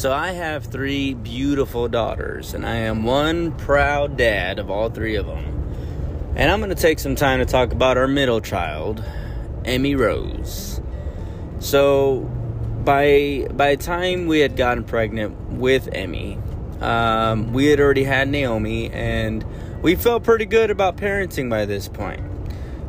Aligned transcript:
So 0.00 0.14
I 0.14 0.30
have 0.30 0.64
three 0.64 1.12
beautiful 1.12 1.86
daughters, 1.86 2.54
and 2.54 2.64
I 2.64 2.76
am 2.76 3.04
one 3.04 3.52
proud 3.52 4.16
dad 4.16 4.58
of 4.58 4.70
all 4.70 4.88
three 4.88 5.16
of 5.16 5.26
them. 5.26 5.44
And 6.34 6.50
I'm 6.50 6.58
going 6.60 6.74
to 6.74 6.74
take 6.74 6.98
some 6.98 7.16
time 7.16 7.40
to 7.40 7.44
talk 7.44 7.72
about 7.72 7.98
our 7.98 8.08
middle 8.08 8.40
child, 8.40 9.04
Emmy 9.66 9.94
Rose. 9.96 10.80
So, 11.58 12.20
by 12.82 13.46
by 13.52 13.76
the 13.76 13.82
time 13.82 14.24
we 14.24 14.40
had 14.40 14.56
gotten 14.56 14.84
pregnant 14.84 15.38
with 15.50 15.90
Emmy, 15.92 16.38
um, 16.80 17.52
we 17.52 17.66
had 17.66 17.78
already 17.78 18.04
had 18.04 18.30
Naomi, 18.30 18.90
and 18.90 19.44
we 19.82 19.96
felt 19.96 20.24
pretty 20.24 20.46
good 20.46 20.70
about 20.70 20.96
parenting 20.96 21.50
by 21.50 21.66
this 21.66 21.88
point. 21.88 22.22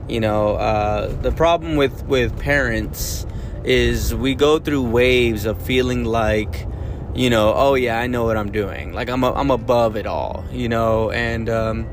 You 0.07 0.21
know, 0.21 0.55
uh, 0.55 1.07
the 1.21 1.33
problem 1.33 1.75
with 1.75 2.05
with 2.05 2.39
parents 2.39 3.25
is 3.65 4.15
we 4.15 4.33
go 4.33 4.59
through 4.59 4.83
waves 4.83 5.45
of 5.45 5.61
feeling 5.61 6.05
like, 6.05 6.67
you 7.13 7.29
know, 7.29 7.53
oh 7.55 7.75
yeah, 7.75 7.99
I 7.99 8.07
know 8.07 8.23
what 8.23 8.37
I'm 8.37 8.51
doing. 8.51 8.93
Like 8.93 9.09
I'm 9.09 9.23
a, 9.23 9.33
I'm 9.33 9.51
above 9.51 9.95
it 9.95 10.05
all. 10.05 10.45
You 10.51 10.69
know, 10.69 11.11
and 11.11 11.49
um, 11.49 11.87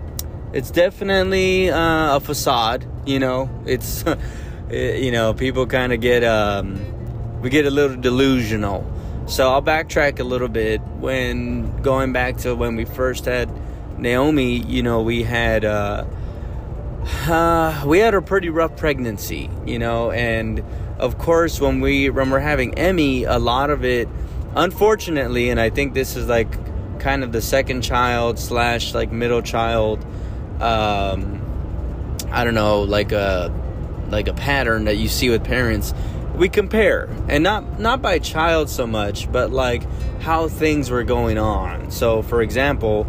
it's 0.52 0.70
definitely 0.70 1.70
uh, 1.70 2.16
a 2.16 2.20
facade. 2.20 2.86
You 3.06 3.18
know, 3.18 3.50
it's 3.66 4.04
you 4.70 5.10
know 5.10 5.34
people 5.34 5.66
kind 5.66 5.92
of 5.92 6.00
get 6.00 6.24
um, 6.24 7.41
we 7.41 7.50
get 7.50 7.66
a 7.66 7.70
little 7.70 7.96
delusional. 7.96 8.94
So 9.27 9.50
I'll 9.50 9.62
backtrack 9.62 10.20
a 10.20 10.24
little 10.24 10.48
bit 10.48 10.80
when 11.00 11.82
going 11.82 12.12
back 12.12 12.38
to 12.38 12.55
when 12.55 12.77
we 12.77 12.84
first 12.84 13.27
had 13.27 13.50
Naomi. 13.98 14.58
You 14.58 14.82
know, 14.82 15.02
we 15.02 15.22
had. 15.22 15.64
Uh, 15.64 16.05
uh, 17.27 17.84
we 17.86 17.98
had 17.98 18.14
a 18.14 18.22
pretty 18.22 18.50
rough 18.50 18.77
pregnancy, 18.77 19.50
you 19.66 19.78
know, 19.78 20.10
and 20.10 20.62
of 20.98 21.19
course 21.19 21.60
when 21.60 21.80
we 21.80 22.10
when 22.10 22.30
we're 22.30 22.38
having 22.38 22.74
Emmy, 22.74 23.24
a 23.24 23.38
lot 23.38 23.70
of 23.70 23.84
it, 23.84 24.08
unfortunately, 24.55 25.50
and 25.50 25.61
I 25.61 25.70
think 25.70 25.95
this 25.95 26.17
is 26.17 26.27
like 26.27 26.48
kind 26.98 27.22
of 27.22 27.33
the 27.33 27.42
second 27.42 27.83
child 27.83 28.39
slash 28.39 28.95
like 28.95 29.12
middle 29.12 29.42
child, 29.42 30.05
um, 30.61 31.42
I 32.31 32.45
don't 32.45 32.55
know, 32.55 32.83
like 32.83 33.12
a 33.12 33.53
like 34.09 34.28
a 34.28 34.34
pattern 34.34 34.84
that 34.84 34.97
you 34.97 35.09
see 35.09 35.31
with 35.31 35.45
parents. 35.45 35.95
We 36.34 36.48
compare, 36.48 37.09
and 37.28 37.42
not 37.42 37.81
not 37.81 38.00
by 38.00 38.19
child 38.19 38.70
so 38.70 38.87
much, 38.87 39.31
but 39.31 39.50
like 39.50 39.83
how 40.20 40.48
things 40.48 40.91
were 40.91 41.05
going 41.05 41.39
on. 41.39 41.91
So, 41.91 42.22
for 42.22 42.42
example, 42.42 43.06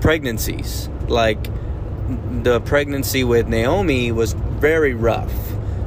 pregnancies, 0.00 0.88
like 1.08 1.42
the 2.42 2.60
pregnancy 2.60 3.22
with 3.22 3.48
Naomi 3.48 4.12
was 4.12 4.32
very 4.32 4.94
rough. 4.94 5.32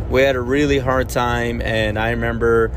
We 0.10 0.22
had 0.22 0.36
a 0.36 0.42
really 0.42 0.78
hard 0.78 1.10
time, 1.10 1.62
and 1.62 1.98
I 1.98 2.12
remember 2.12 2.72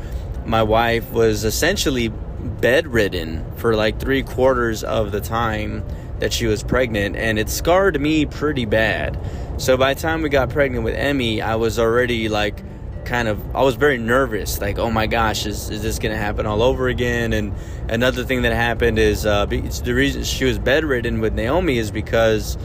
my 0.45 0.63
wife 0.63 1.11
was 1.11 1.43
essentially 1.43 2.11
bedridden 2.47 3.45
for 3.57 3.75
like 3.75 3.99
three 3.99 4.23
quarters 4.23 4.83
of 4.83 5.11
the 5.11 5.21
time 5.21 5.83
that 6.19 6.33
she 6.33 6.47
was 6.47 6.63
pregnant, 6.63 7.15
and 7.15 7.37
it 7.37 7.49
scarred 7.49 7.99
me 7.99 8.25
pretty 8.25 8.65
bad. 8.65 9.19
So 9.57 9.77
by 9.77 9.93
the 9.93 9.99
time 9.99 10.21
we 10.21 10.29
got 10.29 10.49
pregnant 10.49 10.83
with 10.83 10.95
Emmy, 10.95 11.41
I 11.41 11.55
was 11.55 11.77
already 11.77 12.29
like 12.29 12.63
kind 13.05 13.27
of 13.27 13.55
I 13.55 13.61
was 13.61 13.75
very 13.75 13.97
nervous 13.97 14.59
like 14.59 14.79
oh 14.79 14.91
my 14.91 15.07
gosh 15.07 15.45
is, 15.45 15.69
is 15.69 15.81
this 15.81 15.97
gonna 15.97 16.17
happen 16.17 16.45
all 16.45 16.61
over 16.61 16.89
again 16.89 17.31
and 17.31 17.53
another 17.87 18.25
thing 18.25 18.41
that 18.41 18.51
happened 18.51 18.99
is 18.99 19.25
uh, 19.25 19.45
the 19.45 19.93
reason 19.93 20.25
she 20.25 20.43
was 20.43 20.59
bedridden 20.59 21.21
with 21.21 21.33
Naomi 21.33 21.77
is 21.77 21.89
because 21.89 22.57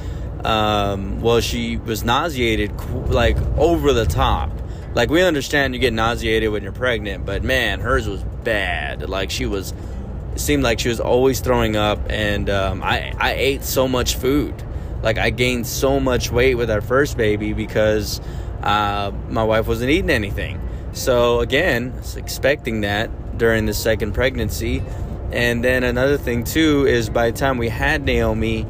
um, 0.44 1.20
well, 1.20 1.40
she 1.40 1.76
was 1.76 2.04
nauseated 2.04 2.72
like 3.08 3.36
over 3.56 3.92
the 3.92 4.06
top. 4.06 4.50
Like 4.94 5.10
we 5.10 5.22
understand 5.22 5.74
you 5.74 5.80
get 5.80 5.92
nauseated 5.92 6.50
when 6.50 6.62
you're 6.62 6.72
pregnant, 6.72 7.24
but 7.24 7.42
man, 7.42 7.80
hers 7.80 8.06
was 8.06 8.22
bad. 8.44 9.08
Like 9.08 9.30
she 9.30 9.46
was, 9.46 9.72
it 10.34 10.40
seemed 10.40 10.62
like 10.62 10.80
she 10.80 10.88
was 10.88 11.00
always 11.00 11.40
throwing 11.40 11.76
up, 11.76 11.98
and 12.10 12.50
um, 12.50 12.82
I 12.82 13.12
I 13.18 13.32
ate 13.32 13.64
so 13.64 13.88
much 13.88 14.16
food. 14.16 14.54
Like 15.02 15.18
I 15.18 15.30
gained 15.30 15.66
so 15.66 15.98
much 15.98 16.30
weight 16.30 16.54
with 16.56 16.70
our 16.70 16.80
first 16.80 17.16
baby 17.16 17.52
because 17.54 18.20
uh, 18.62 19.12
my 19.28 19.44
wife 19.44 19.66
wasn't 19.66 19.90
eating 19.90 20.10
anything. 20.10 20.60
So 20.92 21.40
again, 21.40 21.94
expecting 22.16 22.82
that 22.82 23.38
during 23.38 23.66
the 23.66 23.74
second 23.74 24.12
pregnancy. 24.12 24.82
And 25.32 25.64
then 25.64 25.82
another 25.82 26.18
thing 26.18 26.44
too 26.44 26.86
is 26.86 27.08
by 27.08 27.30
the 27.30 27.38
time 27.38 27.56
we 27.56 27.70
had 27.70 28.04
Naomi, 28.04 28.66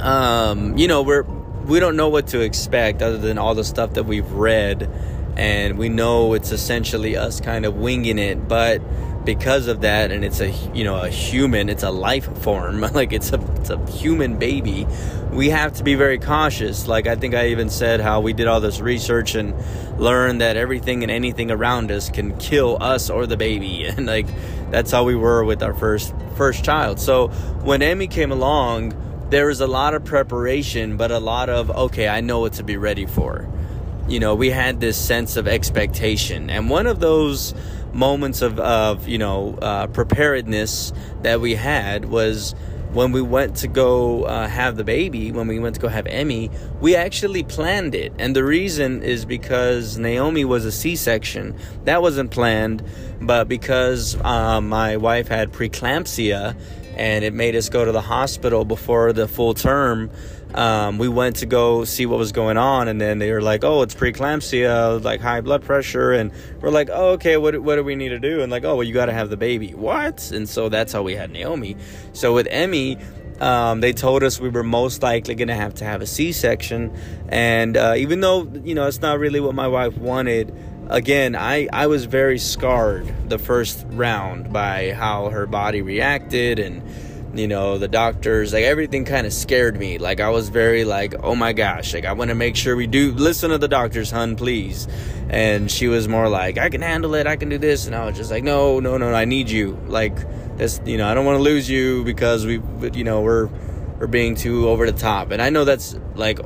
um, 0.00 0.78
you 0.78 0.86
know, 0.86 1.02
we're 1.02 1.24
we 1.66 1.80
don't 1.80 1.96
know 1.96 2.08
what 2.08 2.28
to 2.28 2.40
expect 2.40 3.02
other 3.02 3.18
than 3.18 3.38
all 3.38 3.54
the 3.54 3.64
stuff 3.64 3.94
that 3.94 4.04
we've 4.04 4.30
read, 4.32 4.88
and 5.36 5.78
we 5.78 5.88
know 5.88 6.34
it's 6.34 6.52
essentially 6.52 7.16
us 7.16 7.40
kind 7.40 7.64
of 7.64 7.76
winging 7.76 8.18
it, 8.18 8.48
but 8.48 8.80
because 9.24 9.68
of 9.68 9.82
that 9.82 10.10
and 10.10 10.24
it's 10.24 10.40
a 10.40 10.50
you 10.74 10.82
know 10.84 10.96
a 10.96 11.08
human 11.08 11.68
it's 11.68 11.82
a 11.82 11.90
life 11.90 12.36
form 12.38 12.80
like 12.92 13.12
it's 13.12 13.32
a 13.32 13.40
it's 13.56 13.70
a 13.70 13.90
human 13.90 14.38
baby 14.38 14.86
we 15.30 15.48
have 15.48 15.72
to 15.72 15.82
be 15.82 15.94
very 15.94 16.18
cautious. 16.18 16.86
Like 16.86 17.06
i 17.06 17.16
think 17.16 17.34
i 17.34 17.48
even 17.48 17.70
said 17.70 18.00
how 18.00 18.20
we 18.20 18.32
did 18.32 18.48
all 18.48 18.60
this 18.60 18.80
research 18.80 19.34
and 19.34 19.54
learned 19.98 20.40
that 20.40 20.56
everything 20.56 21.02
and 21.02 21.10
anything 21.10 21.50
around 21.50 21.90
us 21.90 22.10
can 22.10 22.36
kill 22.38 22.82
us 22.82 23.10
or 23.10 23.26
the 23.26 23.36
baby 23.36 23.84
and 23.86 24.06
like 24.06 24.26
that's 24.70 24.90
how 24.90 25.04
we 25.04 25.14
were 25.14 25.44
with 25.44 25.62
our 25.62 25.74
first 25.74 26.14
first 26.36 26.64
child. 26.64 26.98
So 26.98 27.28
when 27.62 27.82
emmy 27.82 28.08
came 28.08 28.32
along 28.32 28.94
there 29.32 29.46
was 29.46 29.62
a 29.62 29.66
lot 29.66 29.94
of 29.94 30.04
preparation, 30.04 30.98
but 30.98 31.10
a 31.10 31.18
lot 31.18 31.48
of, 31.48 31.70
okay, 31.70 32.06
I 32.06 32.20
know 32.20 32.40
what 32.40 32.52
to 32.54 32.62
be 32.62 32.76
ready 32.76 33.06
for. 33.06 33.48
You 34.06 34.20
know, 34.20 34.34
we 34.34 34.50
had 34.50 34.78
this 34.78 34.98
sense 34.98 35.38
of 35.38 35.48
expectation. 35.48 36.50
And 36.50 36.68
one 36.68 36.86
of 36.86 37.00
those 37.00 37.54
moments 37.94 38.42
of, 38.42 38.60
of 38.60 39.08
you 39.08 39.16
know, 39.16 39.56
uh, 39.62 39.86
preparedness 39.86 40.92
that 41.22 41.40
we 41.40 41.54
had 41.54 42.04
was 42.04 42.54
when 42.92 43.12
we 43.12 43.22
went 43.22 43.56
to 43.56 43.68
go 43.68 44.24
uh, 44.24 44.46
have 44.48 44.76
the 44.76 44.84
baby, 44.84 45.32
when 45.32 45.48
we 45.48 45.58
went 45.58 45.76
to 45.76 45.80
go 45.80 45.88
have 45.88 46.06
Emmy, 46.06 46.50
we 46.82 46.94
actually 46.94 47.42
planned 47.42 47.94
it. 47.94 48.12
And 48.18 48.36
the 48.36 48.44
reason 48.44 49.02
is 49.02 49.24
because 49.24 49.96
Naomi 49.96 50.44
was 50.44 50.66
a 50.66 50.72
C 50.72 50.94
section. 50.94 51.56
That 51.84 52.02
wasn't 52.02 52.32
planned, 52.32 52.82
but 53.18 53.48
because 53.48 54.14
uh, 54.20 54.60
my 54.60 54.98
wife 54.98 55.28
had 55.28 55.52
preeclampsia 55.52 56.54
and 56.96 57.24
it 57.24 57.32
made 57.32 57.56
us 57.56 57.68
go 57.68 57.84
to 57.84 57.92
the 57.92 58.00
hospital 58.00 58.64
before 58.64 59.12
the 59.12 59.28
full 59.28 59.54
term. 59.54 60.10
Um, 60.54 60.98
we 60.98 61.08
went 61.08 61.36
to 61.36 61.46
go 61.46 61.84
see 61.84 62.04
what 62.04 62.18
was 62.18 62.32
going 62.32 62.58
on, 62.58 62.88
and 62.88 63.00
then 63.00 63.18
they 63.18 63.32
were 63.32 63.40
like, 63.40 63.64
"Oh, 63.64 63.82
it's 63.82 63.94
preeclampsia, 63.94 65.02
like 65.02 65.20
high 65.20 65.40
blood 65.40 65.62
pressure," 65.62 66.12
and 66.12 66.30
we're 66.60 66.70
like, 66.70 66.90
"Oh, 66.92 67.12
okay, 67.12 67.36
what 67.38 67.58
what 67.62 67.76
do 67.76 67.84
we 67.84 67.94
need 67.94 68.10
to 68.10 68.18
do?" 68.18 68.42
And 68.42 68.52
like, 68.52 68.64
"Oh, 68.64 68.76
well, 68.76 68.84
you 68.84 68.92
got 68.92 69.06
to 69.06 69.14
have 69.14 69.30
the 69.30 69.36
baby." 69.36 69.70
What? 69.70 70.30
And 70.30 70.48
so 70.48 70.68
that's 70.68 70.92
how 70.92 71.02
we 71.02 71.14
had 71.14 71.30
Naomi. 71.30 71.76
So 72.12 72.34
with 72.34 72.46
Emmy. 72.50 72.98
Um, 73.40 73.80
they 73.80 73.92
told 73.92 74.22
us 74.22 74.38
we 74.38 74.50
were 74.50 74.62
most 74.62 75.02
likely 75.02 75.34
going 75.34 75.48
to 75.48 75.54
have 75.54 75.74
to 75.76 75.84
have 75.84 76.00
a 76.00 76.06
C-section, 76.06 76.96
and 77.28 77.76
uh, 77.76 77.94
even 77.96 78.20
though 78.20 78.48
you 78.62 78.76
know 78.76 78.86
it's 78.86 79.00
not 79.00 79.18
really 79.18 79.40
what 79.40 79.52
my 79.52 79.66
wife 79.66 79.98
wanted, 79.98 80.54
again, 80.88 81.34
I, 81.36 81.68
I 81.72 81.86
was 81.86 82.04
very 82.04 82.38
scarred 82.38 83.28
the 83.28 83.38
first 83.38 83.84
round 83.88 84.52
by 84.52 84.92
how 84.92 85.30
her 85.30 85.46
body 85.46 85.82
reacted 85.82 86.58
and 86.58 86.82
you 87.34 87.48
know 87.48 87.78
the 87.78 87.88
doctors 87.88 88.52
like 88.52 88.64
everything 88.64 89.04
kind 89.04 89.26
of 89.26 89.32
scared 89.32 89.78
me. 89.78 89.96
Like 89.98 90.20
i 90.20 90.28
was 90.28 90.50
very 90.50 90.84
like 90.84 91.14
oh 91.22 91.34
my 91.34 91.52
gosh 91.54 91.94
like 91.94 92.04
i 92.04 92.12
want 92.12 92.28
to 92.28 92.34
make 92.34 92.56
sure 92.56 92.76
we 92.76 92.86
do 92.86 93.12
listen 93.12 93.50
to 93.50 93.58
the 93.58 93.68
doctors 93.68 94.10
hun 94.10 94.36
please. 94.36 94.86
And 95.30 95.70
she 95.70 95.88
was 95.88 96.08
more 96.08 96.28
like 96.28 96.58
i 96.58 96.68
can 96.68 96.82
handle 96.82 97.14
it 97.14 97.26
i 97.26 97.36
can 97.36 97.48
do 97.48 97.56
this. 97.58 97.86
And 97.86 97.94
i 97.94 98.04
was 98.04 98.16
just 98.16 98.30
like 98.30 98.44
no 98.44 98.80
no 98.80 98.98
no 98.98 99.14
i 99.14 99.24
need 99.24 99.48
you. 99.48 99.78
Like 99.86 100.14
this 100.58 100.78
you 100.84 100.98
know 100.98 101.08
i 101.08 101.14
don't 101.14 101.24
want 101.24 101.38
to 101.38 101.42
lose 101.42 101.70
you 101.70 102.04
because 102.04 102.44
we 102.44 102.60
you 102.92 103.04
know 103.04 103.22
we're 103.22 103.46
we're 103.98 104.08
being 104.08 104.34
too 104.34 104.68
over 104.68 104.84
the 104.84 104.98
top. 104.98 105.30
And 105.30 105.40
i 105.40 105.48
know 105.48 105.64
that's 105.64 105.96
like 106.14 106.38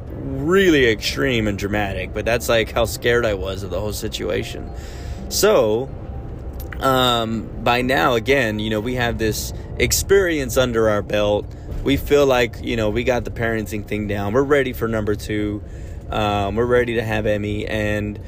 really 0.46 0.88
extreme 0.88 1.48
and 1.48 1.58
dramatic, 1.58 2.14
but 2.14 2.24
that's 2.24 2.48
like 2.48 2.72
how 2.72 2.84
scared 2.84 3.26
I 3.26 3.34
was 3.34 3.62
of 3.62 3.70
the 3.70 3.80
whole 3.80 3.92
situation. 3.92 4.70
So, 5.28 5.90
um, 6.78 7.48
by 7.62 7.82
now, 7.82 8.14
again, 8.14 8.58
you 8.58 8.70
know, 8.70 8.80
we 8.80 8.94
have 8.94 9.18
this 9.18 9.52
experience 9.78 10.56
under 10.56 10.88
our 10.88 11.02
belt. 11.02 11.46
We 11.82 11.96
feel 11.96 12.26
like, 12.26 12.62
you 12.62 12.76
know, 12.76 12.90
we 12.90 13.04
got 13.04 13.24
the 13.24 13.30
parenting 13.30 13.86
thing 13.86 14.06
down. 14.08 14.32
We're 14.32 14.42
ready 14.42 14.72
for 14.72 14.88
number 14.88 15.14
two. 15.14 15.62
Um, 16.10 16.56
we're 16.56 16.66
ready 16.66 16.94
to 16.94 17.02
have 17.02 17.26
Emmy. 17.26 17.66
And, 17.66 18.20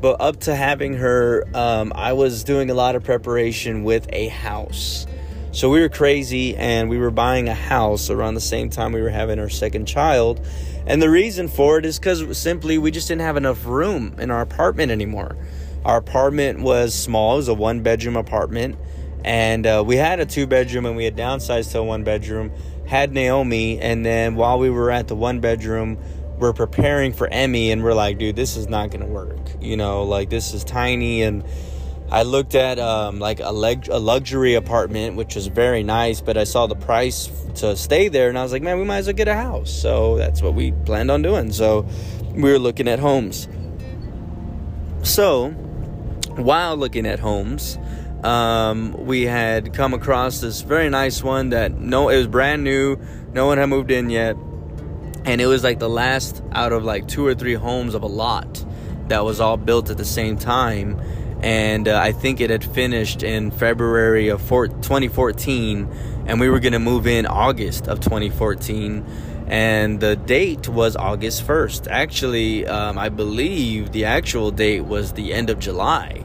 but 0.00 0.20
up 0.20 0.40
to 0.40 0.54
having 0.54 0.94
her, 0.94 1.46
um, 1.54 1.92
I 1.94 2.14
was 2.14 2.44
doing 2.44 2.70
a 2.70 2.74
lot 2.74 2.96
of 2.96 3.04
preparation 3.04 3.84
with 3.84 4.08
a 4.12 4.28
house. 4.28 5.06
So 5.52 5.68
we 5.68 5.80
were 5.80 5.90
crazy 5.90 6.56
and 6.56 6.88
we 6.88 6.96
were 6.96 7.10
buying 7.10 7.48
a 7.48 7.54
house 7.54 8.08
around 8.08 8.34
the 8.34 8.40
same 8.40 8.70
time 8.70 8.92
we 8.92 9.02
were 9.02 9.10
having 9.10 9.38
our 9.38 9.50
second 9.50 9.86
child. 9.86 10.40
And 10.86 11.00
the 11.00 11.10
reason 11.10 11.48
for 11.48 11.78
it 11.78 11.86
is 11.86 11.98
because 11.98 12.36
simply 12.36 12.78
we 12.78 12.90
just 12.90 13.08
didn't 13.08 13.22
have 13.22 13.36
enough 13.36 13.64
room 13.66 14.16
in 14.18 14.30
our 14.30 14.40
apartment 14.40 14.90
anymore. 14.90 15.36
Our 15.84 15.96
apartment 15.96 16.60
was 16.60 16.94
small, 16.94 17.34
it 17.34 17.36
was 17.38 17.48
a 17.48 17.54
one 17.54 17.82
bedroom 17.82 18.16
apartment. 18.16 18.78
And 19.24 19.66
uh, 19.66 19.84
we 19.86 19.96
had 19.96 20.18
a 20.20 20.26
two 20.26 20.46
bedroom 20.46 20.86
and 20.86 20.96
we 20.96 21.04
had 21.04 21.16
downsized 21.16 21.72
to 21.72 21.78
a 21.78 21.84
one 21.84 22.02
bedroom, 22.02 22.52
had 22.86 23.12
Naomi. 23.12 23.80
And 23.80 24.04
then 24.04 24.34
while 24.34 24.58
we 24.58 24.70
were 24.70 24.90
at 24.90 25.08
the 25.08 25.14
one 25.14 25.40
bedroom, 25.40 25.98
we're 26.38 26.52
preparing 26.52 27.12
for 27.12 27.28
Emmy 27.28 27.70
and 27.70 27.84
we're 27.84 27.94
like, 27.94 28.18
dude, 28.18 28.34
this 28.34 28.56
is 28.56 28.68
not 28.68 28.90
going 28.90 29.00
to 29.00 29.06
work. 29.06 29.38
You 29.60 29.76
know, 29.76 30.02
like 30.02 30.28
this 30.28 30.54
is 30.54 30.64
tiny 30.64 31.22
and 31.22 31.44
I 32.12 32.24
looked 32.24 32.54
at 32.54 32.78
um, 32.78 33.20
like 33.20 33.40
a, 33.40 33.52
leg- 33.52 33.88
a 33.88 33.98
luxury 33.98 34.52
apartment, 34.52 35.16
which 35.16 35.34
was 35.34 35.46
very 35.46 35.82
nice, 35.82 36.20
but 36.20 36.36
I 36.36 36.44
saw 36.44 36.66
the 36.66 36.76
price 36.76 37.30
to 37.54 37.74
stay 37.74 38.08
there, 38.08 38.28
and 38.28 38.38
I 38.38 38.42
was 38.42 38.52
like, 38.52 38.60
man, 38.60 38.78
we 38.78 38.84
might 38.84 38.98
as 38.98 39.06
well 39.06 39.14
get 39.14 39.28
a 39.28 39.34
house. 39.34 39.70
So 39.70 40.18
that's 40.18 40.42
what 40.42 40.52
we 40.52 40.72
planned 40.72 41.10
on 41.10 41.22
doing. 41.22 41.52
So 41.52 41.86
we 42.34 42.52
were 42.52 42.58
looking 42.58 42.86
at 42.86 42.98
homes. 42.98 43.48
So 45.02 45.52
while 46.36 46.76
looking 46.76 47.06
at 47.06 47.18
homes, 47.18 47.78
um, 48.22 48.92
we 49.06 49.22
had 49.22 49.72
come 49.72 49.94
across 49.94 50.42
this 50.42 50.60
very 50.60 50.90
nice 50.90 51.22
one 51.22 51.48
that 51.48 51.72
no, 51.72 52.10
it 52.10 52.18
was 52.18 52.26
brand 52.26 52.62
new. 52.62 52.98
No 53.32 53.46
one 53.46 53.56
had 53.56 53.70
moved 53.70 53.90
in 53.90 54.10
yet, 54.10 54.36
and 55.24 55.40
it 55.40 55.46
was 55.46 55.64
like 55.64 55.78
the 55.78 55.88
last 55.88 56.42
out 56.52 56.72
of 56.72 56.84
like 56.84 57.08
two 57.08 57.26
or 57.26 57.34
three 57.34 57.54
homes 57.54 57.94
of 57.94 58.02
a 58.02 58.06
lot 58.06 58.62
that 59.08 59.24
was 59.24 59.40
all 59.40 59.56
built 59.56 59.88
at 59.88 59.96
the 59.96 60.04
same 60.04 60.36
time. 60.36 61.00
And 61.42 61.88
uh, 61.88 61.98
I 61.98 62.12
think 62.12 62.40
it 62.40 62.50
had 62.50 62.64
finished 62.64 63.22
in 63.22 63.50
February 63.50 64.28
of 64.28 64.40
four- 64.40 64.68
2014, 64.68 65.88
and 66.26 66.40
we 66.40 66.48
were 66.48 66.60
gonna 66.60 66.78
move 66.78 67.06
in 67.06 67.26
August 67.26 67.88
of 67.88 68.00
2014 68.00 69.04
and 69.48 70.00
the 70.00 70.14
date 70.16 70.68
was 70.68 70.96
August 70.96 71.44
1st. 71.46 71.88
Actually, 71.90 72.66
um, 72.66 72.96
I 72.96 73.08
believe 73.10 73.92
the 73.92 74.04
actual 74.04 74.50
date 74.50 74.82
was 74.82 75.12
the 75.12 75.34
end 75.34 75.50
of 75.50 75.58
July 75.58 76.24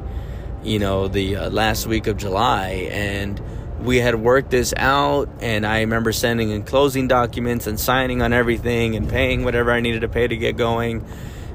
you 0.68 0.80
know, 0.80 1.08
the 1.08 1.36
uh, 1.36 1.50
last 1.50 1.88
week 1.88 2.08
of 2.08 2.18
July. 2.18 2.90
And 2.92 3.42
we 3.80 3.98
had 3.98 4.16
worked 4.16 4.52
this 4.52 4.74
out, 4.76 5.30
and 5.40 5.66
I 5.66 5.80
remember 5.82 6.12
sending 6.12 6.50
in 6.50 6.64
closing 6.64 7.08
documents 7.08 7.68
and 7.68 7.80
signing 7.80 8.22
on 8.22 8.34
everything 8.34 8.96
and 8.96 9.10
paying 9.10 9.44
whatever 9.44 9.72
I 9.72 9.80
needed 9.80 10.02
to 10.02 10.10
pay 10.10 10.28
to 10.28 10.36
get 10.36 10.58
going. 10.58 11.06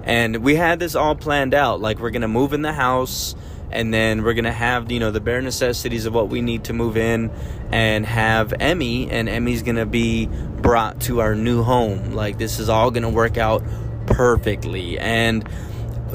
And 0.04 0.38
we 0.38 0.56
had 0.56 0.78
this 0.78 0.94
all 0.94 1.14
planned 1.14 1.54
out. 1.54 1.80
Like, 1.80 1.98
we're 1.98 2.10
to 2.10 2.28
move 2.28 2.52
in 2.52 2.62
the 2.62 2.72
house, 2.72 3.34
and 3.72 3.92
then 3.92 4.22
we're 4.22 4.34
to 4.44 4.52
have, 4.52 4.90
you 4.90 5.00
know, 5.00 5.10
the 5.10 5.20
bare 5.20 5.42
necessities 5.42 6.06
of 6.06 6.14
what 6.14 6.28
we 6.28 6.42
need 6.42 6.64
to 6.64 6.72
move 6.72 6.96
in, 6.96 7.30
and 7.70 8.06
have 8.06 8.52
Emmy, 8.60 9.10
and 9.10 9.28
Emmy's 9.28 9.62
to 9.76 9.86
be 9.86 10.26
brought 10.26 11.00
to 11.02 11.20
our 11.20 11.34
new 11.34 11.62
home. 11.62 12.12
Like, 12.12 12.38
this 12.38 12.58
is 12.58 12.68
all 12.68 12.90
to 13.02 13.08
work 13.08 13.36
out 13.36 13.62
perfectly. 14.06 14.98
And 14.98 15.48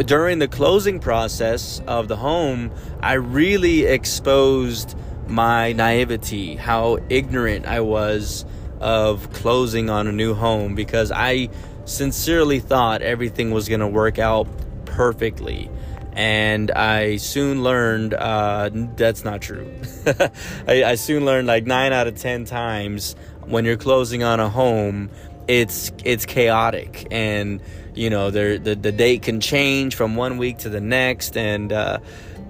during 0.06 0.40
the 0.40 0.48
closing 0.48 1.00
process 1.00 1.82
of 1.88 2.08
the 2.08 2.18
home, 2.18 2.72
I 3.00 3.14
really 3.14 3.86
exposed 3.86 4.96
my 5.28 5.74
naivety, 5.74 6.56
how 6.56 7.00
ignorant 7.10 7.66
I 7.66 7.82
was 7.82 8.46
of 8.80 9.34
closing 9.34 9.90
on 9.90 10.08
a 10.08 10.12
new 10.12 10.34
home 10.34 10.76
because 10.76 11.12
I 11.12 11.50
sincerely 11.86 12.60
thought 12.60 13.02
everything 13.02 13.52
was 13.52 13.68
going 13.68 13.80
to 13.80 13.88
work 13.88 14.20
out 14.20 14.48
perfectly. 14.86 15.70
And 16.18 16.72
I 16.72 17.18
soon 17.18 17.62
learned 17.62 18.16
uh, 18.16 18.72
that's 18.74 19.24
not 19.24 19.40
true. 19.40 19.72
I, 20.68 20.84
I 20.84 20.96
soon 20.96 21.26
learned 21.26 21.46
like 21.46 21.68
nine 21.68 21.94
out 21.94 22.08
of 22.08 22.16
ten 22.16 22.44
times 22.44 23.16
when 23.46 23.66
you're 23.66 23.78
closing 23.78 24.24
on 24.24 24.40
a 24.40 24.50
home, 24.50 25.12
it's 25.48 25.92
it's 26.04 26.26
chaotic. 26.26 27.08
And 27.12 27.62
you 27.94 28.10
know 28.10 28.32
the 28.32 28.58
the 28.58 28.92
date 28.92 29.22
can 29.22 29.40
change 29.42 29.94
from 29.94 30.16
one 30.16 30.40
week 30.40 30.58
to 30.60 30.70
the 30.70 30.82
next. 30.82 31.38
And 31.38 31.72
uh, 31.72 32.00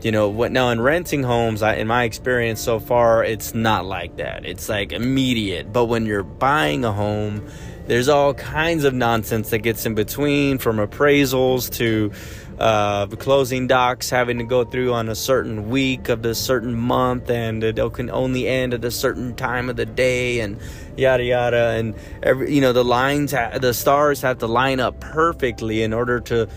you 0.02 0.13
know 0.13 0.30
what 0.30 0.54
now 0.54 0.70
in 0.70 0.80
renting 0.80 1.24
homes 1.24 1.62
I, 1.62 1.75
in 1.75 1.88
my 1.88 2.06
experience 2.06 2.62
so 2.62 2.80
far 2.80 3.22
it's 3.25 3.54
not 3.54 3.84
like 3.84 4.16
that. 4.16 4.46
It's 4.46 4.70
like 4.70 4.94
immediate. 4.94 5.74
But 5.74 5.88
when 5.88 6.06
you're 6.06 6.24
buying 6.24 6.86
a 6.86 6.94
home 6.94 7.46
there's 7.88 8.10
all 8.10 8.34
kinds 8.34 8.84
of 8.84 8.94
nonsense 8.94 9.50
that 9.50 9.60
gets 9.60 9.86
in 9.86 9.96
between 9.96 10.58
from 10.58 10.78
appraisals 10.78 11.72
to 11.75 12.12
uh, 12.59 13.06
closing 13.07 13.68
docs 13.68 14.09
having 14.09 14.39
to 14.39 14.44
go 14.44 14.63
through 14.63 14.94
on 14.94 15.09
a 15.09 15.15
certain 15.15 15.69
week 15.69 16.09
of 16.09 16.24
the 16.24 16.33
certain 16.33 16.75
month 16.75 17.30
and 17.30 17.63
it 17.63 17.77
can 17.94 18.09
only 18.09 18.48
end 18.48 18.74
at 18.74 18.83
a 18.83 18.92
certain 18.92 19.36
time 19.36 19.69
of 19.69 19.75
the 19.75 19.86
day 19.86 20.39
and 20.39 20.59
yada 20.95 21.24
yada. 21.24 21.69
And 21.71 21.95
every 22.24 22.54
you 22.54 22.62
know 22.62 22.74
the 22.74 22.83
lines 22.83 23.31
ha- 23.31 23.59
the 23.59 23.74
stars 23.74 24.21
have 24.21 24.39
to 24.39 24.48
line 24.48 24.80
up 24.80 25.00
perfectly 25.00 25.83
in 25.83 25.94
order 25.94 26.19
to 26.21 26.48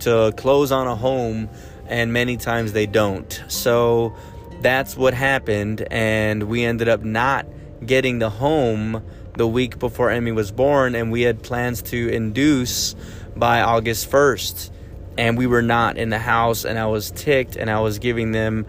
to 0.00 0.32
close 0.36 0.72
on 0.72 0.88
a 0.88 0.96
home 0.96 1.48
and 1.86 2.12
many 2.12 2.36
times 2.36 2.72
they 2.72 2.86
don't. 2.86 3.42
So 3.48 4.14
that's 4.60 4.96
what 4.96 5.14
happened 5.14 5.86
and 5.90 6.44
we 6.44 6.64
ended 6.64 6.88
up 6.88 7.02
not 7.02 7.46
getting 7.84 8.18
the 8.18 8.30
home 8.30 9.04
the 9.36 9.46
week 9.46 9.78
before 9.78 10.10
Emmy 10.10 10.32
was 10.32 10.50
born 10.50 10.96
and 10.96 11.12
we 11.12 11.22
had 11.22 11.42
plans 11.42 11.82
to 11.82 12.08
induce 12.08 12.96
by 13.36 13.60
August 13.60 14.10
1st 14.10 14.70
and 15.16 15.38
we 15.38 15.46
were 15.46 15.62
not 15.62 15.96
in 15.96 16.10
the 16.10 16.18
house 16.18 16.64
and 16.64 16.78
I 16.78 16.86
was 16.86 17.10
ticked 17.10 17.56
and 17.56 17.70
I 17.70 17.80
was 17.80 17.98
giving 17.98 18.32
them 18.32 18.64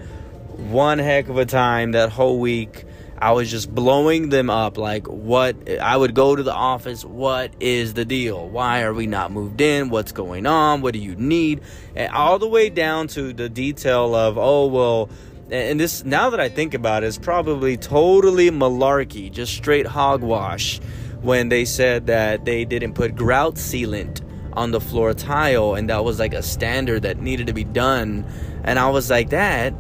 one 0.58 1.00
heck 1.00 1.30
of 1.30 1.38
a 1.38 1.46
time 1.46 1.92
that 1.94 2.10
whole 2.10 2.40
week. 2.40 2.86
I 3.18 3.32
was 3.32 3.50
just 3.50 3.74
blowing 3.74 4.30
them 4.30 4.50
up 4.50 4.78
like 4.78 5.08
what 5.08 5.70
I 5.80 5.96
would 5.96 6.14
go 6.14 6.36
to 6.36 6.44
the 6.44 6.54
office, 6.54 7.06
what 7.06 7.54
is 7.60 7.94
the 7.94 8.04
deal? 8.04 8.48
Why 8.48 8.84
are 8.84 8.94
we 8.94 9.08
not 9.08 9.32
moved 9.32 9.62
in? 9.62 9.90
What's 9.90 10.12
going 10.12 10.46
on? 10.46 10.82
What 10.82 10.94
do 10.94 11.00
you 11.00 11.16
need? 11.16 11.62
And 11.96 12.12
all 12.14 12.40
the 12.40 12.48
way 12.48 12.70
down 12.70 13.08
to 13.10 13.32
the 13.32 13.48
detail 13.48 14.14
of 14.14 14.38
oh 14.38 14.68
well 14.68 15.10
and 15.50 15.80
this 15.80 16.04
now 16.04 16.32
that 16.32 16.40
I 16.40 16.50
think 16.50 16.74
about 16.74 17.04
it's 17.04 17.18
probably 17.18 17.78
totally 17.78 18.50
malarkey, 18.50 19.32
just 19.32 19.54
straight 19.54 19.86
hogwash 19.86 20.80
when 21.22 21.50
they 21.50 21.66
said 21.66 22.08
that 22.08 22.46
they 22.46 22.66
didn't 22.66 22.94
put 22.94 23.16
grout 23.16 23.56
sealant 23.56 24.25
on 24.56 24.72
the 24.72 24.80
floor 24.80 25.14
tile 25.14 25.76
and 25.76 25.90
that 25.90 26.04
was 26.04 26.20
like 26.20 26.34
a 26.34 26.42
standard 26.42 27.04
that 27.04 27.20
needed 27.20 27.48
to 27.48 27.54
be 27.54 27.64
done. 27.64 28.26
And 28.64 28.80
i 28.80 28.90
was 28.90 29.10
like 29.10 29.30
that 29.30 29.74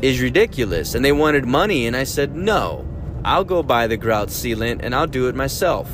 is 0.00 0.20
ridiculous. 0.20 0.94
And 0.94 1.04
they 1.04 1.12
wanted 1.12 1.44
money 1.44 1.86
and 1.86 1.96
i 1.96 2.04
said 2.04 2.34
no. 2.34 2.86
I'll 3.24 3.44
go 3.44 3.62
buy 3.62 3.86
the 3.86 3.96
grout 3.96 4.28
sealant 4.28 4.80
and 4.82 4.94
i'll 4.94 5.06
do 5.06 5.28
it 5.28 5.34
myself. 5.34 5.90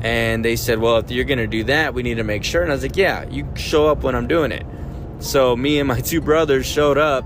And 0.00 0.44
they 0.44 0.56
said 0.56 0.78
well 0.78 0.98
if 0.98 1.10
you're 1.10 1.24
gonna 1.24 1.46
do 1.46 1.64
that 1.64 1.94
we 1.94 2.02
need 2.02 2.16
to 2.16 2.24
make 2.24 2.44
sure. 2.44 2.62
And 2.62 2.70
i 2.70 2.74
was 2.74 2.82
like 2.82 2.96
yeah 2.96 3.28
you 3.28 3.48
show 3.56 3.88
up 3.88 4.02
when 4.02 4.14
i'm 4.14 4.26
doing 4.26 4.52
it. 4.52 4.66
So 5.18 5.56
me 5.56 5.78
and 5.78 5.88
my 5.88 6.00
two 6.10 6.20
brothers 6.20 6.66
showed 6.66 6.98
up 6.98 7.24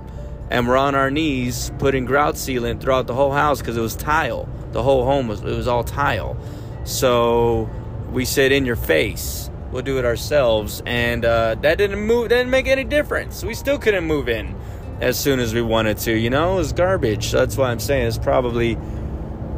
and 0.51 0.69
we're 0.69 0.77
on 0.77 0.95
our 0.95 1.11
knees 1.11 1.73
putting 1.79 2.05
grout 2.05 2.35
sealant 2.35 2.81
throughout 2.81 3.07
the 3.07 3.15
whole 3.15 3.33
house 3.33 3.61
because 3.61 3.77
it 3.77 3.81
was 3.81 3.97
tile. 3.97 4.49
The 4.73 4.83
whole 4.83 5.05
home 5.05 5.29
was 5.29 5.41
it 5.41 5.57
was 5.57 5.69
all 5.69 5.85
tile. 5.85 6.37
So 6.85 7.69
we 8.11 8.25
said 8.25 8.53
in 8.53 8.67
your 8.67 8.77
face 8.77 9.51
we'll 9.75 9.83
do 9.83 9.99
it 9.99 10.05
ourselves. 10.05 10.83
And 10.87 11.25
uh, 11.25 11.57
that 11.57 11.79
didn't 11.79 12.01
move, 12.01 12.29
that 12.29 12.37
didn't 12.37 12.51
make 12.51 12.69
any 12.69 12.85
difference. 12.85 13.43
We 13.43 13.55
still 13.55 13.77
couldn't 13.77 14.05
move 14.05 14.29
in 14.29 14.55
as 15.01 15.19
soon 15.19 15.41
as 15.41 15.53
we 15.53 15.61
wanted 15.61 15.99
to. 15.99 16.17
You 16.17 16.31
know, 16.31 16.55
it 16.55 16.57
was 16.57 16.73
garbage. 16.73 17.33
That's 17.33 17.57
why 17.57 17.71
I'm 17.71 17.81
saying 17.81 18.07
it's 18.07 18.17
probably, 18.17 18.79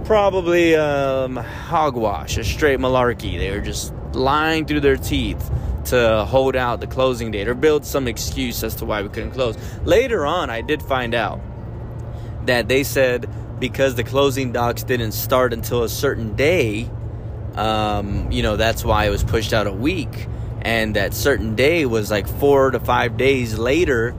probably 0.05 0.75
um, 0.75 1.37
hogwash, 1.37 2.39
a 2.39 2.45
straight 2.45 2.81
malarkey. 2.81 3.39
They 3.39 3.51
were 3.51 3.61
just 3.61 3.93
lying 4.15 4.65
through 4.65 4.81
their 4.81 4.97
teeth 4.97 5.51
to 5.85 6.25
hold 6.25 6.57
out 6.57 6.81
the 6.81 6.87
closing 6.87 7.31
date 7.31 7.47
or 7.47 7.55
build 7.55 7.85
some 7.85 8.09
excuse 8.09 8.65
as 8.65 8.75
to 8.77 8.87
why 8.87 9.03
we 9.03 9.11
couldn't 9.11 9.33
close. 9.33 9.57
Later 9.85 10.25
on, 10.25 10.49
I 10.49 10.63
did 10.63 10.83
find 10.83 11.15
out 11.15 11.41
that 12.47 12.69
they 12.69 12.85
said 12.85 13.29
because 13.61 13.95
the 13.95 14.05
closing 14.05 14.51
docs 14.51 14.83
didn't 14.83 15.13
start 15.13 15.53
until 15.53 15.83
a 15.83 15.89
certain 15.89 16.35
day 16.35 16.91
um, 17.57 18.31
you 18.31 18.43
know, 18.43 18.57
that's 18.57 18.85
why 18.85 19.07
it 19.07 19.11
was 19.11 19.25
pushed 19.25 19.53
out 19.53 19.67
a 19.67 19.73
week. 19.73 20.29
And 20.63 20.97
that 20.97 21.15
certain 21.15 21.55
day 21.55 21.87
was 21.87 22.11
like 22.11 22.27
four 22.27 22.71
to 22.71 22.81
five 22.81 23.17
days 23.17 23.59
later 23.59 24.15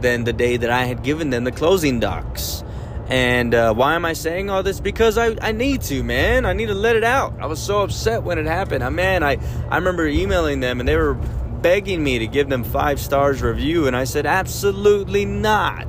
than 0.00 0.24
the 0.24 0.32
day 0.32 0.56
that 0.56 0.70
I 0.70 0.84
had 0.84 1.02
given 1.02 1.30
them 1.30 1.44
the 1.44 1.52
closing 1.52 2.00
docs. 2.00 2.62
And 3.08 3.54
uh, 3.54 3.72
why 3.74 3.94
am 3.94 4.04
I 4.04 4.12
saying 4.12 4.50
all 4.50 4.62
this? 4.62 4.80
Because 4.80 5.16
I, 5.16 5.34
I 5.40 5.52
need 5.52 5.80
to, 5.82 6.02
man. 6.02 6.44
I 6.44 6.52
need 6.52 6.66
to 6.66 6.74
let 6.74 6.94
it 6.94 7.04
out. 7.04 7.34
I 7.40 7.46
was 7.46 7.60
so 7.60 7.82
upset 7.82 8.22
when 8.22 8.38
it 8.38 8.46
happened. 8.46 8.84
I, 8.84 8.90
man, 8.90 9.22
I, 9.22 9.38
I 9.70 9.76
remember 9.76 10.06
emailing 10.06 10.60
them 10.60 10.78
and 10.78 10.88
they 10.88 10.96
were 10.96 11.14
begging 11.14 12.04
me 12.04 12.18
to 12.20 12.26
give 12.26 12.48
them 12.48 12.64
five 12.64 13.00
stars 13.00 13.42
review. 13.42 13.86
And 13.86 13.96
I 13.96 14.04
said, 14.04 14.26
absolutely 14.26 15.24
not. 15.24 15.88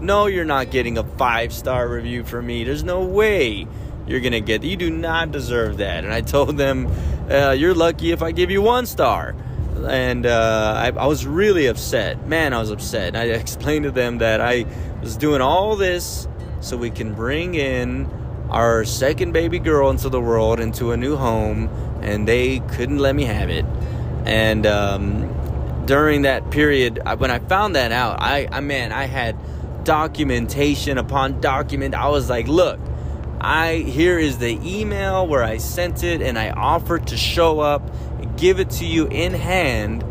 No, 0.00 0.26
you're 0.26 0.44
not 0.44 0.70
getting 0.70 0.98
a 0.98 1.04
five 1.04 1.52
star 1.52 1.86
review 1.88 2.24
from 2.24 2.46
me. 2.46 2.64
There's 2.64 2.82
no 2.82 3.04
way 3.04 3.66
you're 4.06 4.20
gonna 4.20 4.40
get. 4.40 4.62
You 4.62 4.76
do 4.76 4.90
not 4.90 5.32
deserve 5.32 5.78
that. 5.78 6.04
And 6.04 6.12
I 6.12 6.20
told 6.20 6.56
them, 6.56 6.88
uh, 7.30 7.52
you're 7.52 7.74
lucky 7.74 8.10
if 8.12 8.22
I 8.22 8.32
give 8.32 8.50
you 8.50 8.62
one 8.62 8.86
star. 8.86 9.34
And 9.86 10.24
uh, 10.24 10.74
I, 10.76 10.98
I, 10.98 11.06
was 11.06 11.26
really 11.26 11.66
upset. 11.66 12.26
Man, 12.26 12.52
I 12.52 12.60
was 12.60 12.70
upset. 12.70 13.08
And 13.08 13.16
I 13.16 13.24
explained 13.36 13.84
to 13.84 13.90
them 13.90 14.18
that 14.18 14.40
I 14.40 14.66
was 15.00 15.16
doing 15.16 15.40
all 15.40 15.76
this 15.76 16.28
so 16.60 16.76
we 16.76 16.90
can 16.90 17.14
bring 17.14 17.54
in 17.54 18.08
our 18.50 18.84
second 18.84 19.32
baby 19.32 19.58
girl 19.58 19.90
into 19.90 20.08
the 20.08 20.20
world, 20.20 20.60
into 20.60 20.92
a 20.92 20.96
new 20.96 21.16
home, 21.16 21.68
and 22.02 22.28
they 22.28 22.60
couldn't 22.60 22.98
let 22.98 23.14
me 23.14 23.24
have 23.24 23.50
it. 23.50 23.64
And 24.24 24.66
um, 24.66 25.86
during 25.86 26.22
that 26.22 26.50
period, 26.50 27.00
when 27.18 27.30
I 27.30 27.38
found 27.40 27.74
that 27.74 27.90
out, 27.90 28.20
I, 28.20 28.48
I 28.50 28.60
man, 28.60 28.92
I 28.92 29.04
had 29.04 29.36
documentation 29.84 30.98
upon 30.98 31.40
document. 31.40 31.94
I 31.94 32.08
was 32.08 32.30
like, 32.30 32.48
look 32.48 32.80
I 33.44 33.76
here 33.76 34.18
is 34.18 34.38
the 34.38 34.58
email 34.64 35.26
where 35.26 35.44
I 35.44 35.58
sent 35.58 36.02
it 36.02 36.22
and 36.22 36.38
I 36.38 36.50
offered 36.50 37.08
to 37.08 37.16
show 37.16 37.60
up 37.60 37.82
give 38.36 38.60
it 38.60 38.70
to 38.70 38.84
you 38.84 39.06
in 39.06 39.32
hand 39.32 40.04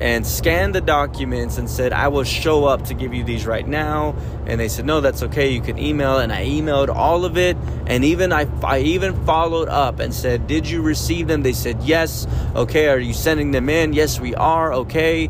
and 0.00 0.24
scanned 0.24 0.74
the 0.74 0.80
documents 0.80 1.58
and 1.58 1.68
said, 1.68 1.92
I 1.92 2.08
will 2.08 2.24
show 2.24 2.66
up 2.66 2.84
to 2.84 2.94
give 2.94 3.14
you 3.14 3.24
these 3.24 3.46
right 3.46 3.66
now. 3.66 4.14
And 4.46 4.60
they 4.60 4.68
said, 4.68 4.86
No, 4.86 5.00
that's 5.00 5.24
okay. 5.24 5.50
You 5.50 5.60
can 5.60 5.78
email. 5.78 6.18
And 6.18 6.32
I 6.32 6.44
emailed 6.44 6.88
all 6.88 7.24
of 7.24 7.36
it. 7.36 7.56
And 7.86 8.04
even 8.04 8.32
I, 8.32 8.46
I 8.62 8.80
even 8.80 9.24
followed 9.24 9.68
up 9.68 9.98
and 9.98 10.14
said, 10.14 10.46
Did 10.46 10.68
you 10.68 10.82
receive 10.82 11.26
them? 11.26 11.42
They 11.42 11.52
said, 11.52 11.82
Yes. 11.82 12.28
Okay. 12.54 12.88
Are 12.88 12.98
you 12.98 13.12
sending 13.12 13.50
them 13.50 13.68
in? 13.68 13.92
Yes, 13.92 14.20
we 14.20 14.34
are. 14.36 14.72
Okay. 14.72 15.28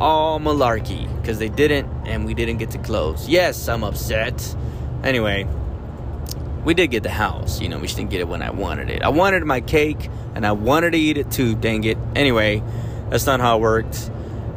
All 0.00 0.40
malarkey 0.40 1.14
because 1.20 1.38
they 1.38 1.48
didn't 1.48 1.88
and 2.06 2.24
we 2.24 2.32
didn't 2.32 2.56
get 2.56 2.70
to 2.70 2.78
close. 2.78 3.28
Yes, 3.28 3.68
I'm 3.68 3.84
upset. 3.84 4.56
Anyway, 5.02 5.46
we 6.66 6.74
did 6.74 6.88
get 6.88 7.04
the 7.04 7.10
house. 7.10 7.60
You 7.60 7.68
know, 7.68 7.78
we 7.78 7.86
just 7.86 7.96
didn't 7.96 8.10
get 8.10 8.20
it 8.20 8.28
when 8.28 8.42
I 8.42 8.50
wanted 8.50 8.90
it. 8.90 9.02
I 9.02 9.08
wanted 9.08 9.44
my 9.44 9.60
cake 9.60 10.10
and 10.34 10.44
I 10.44 10.50
wanted 10.50 10.90
to 10.90 10.98
eat 10.98 11.16
it 11.16 11.30
too, 11.30 11.54
dang 11.54 11.84
it. 11.84 11.96
Anyway, 12.16 12.60
that's 13.08 13.24
not 13.24 13.40
how 13.40 13.58
it 13.58 13.60
worked. 13.60 14.10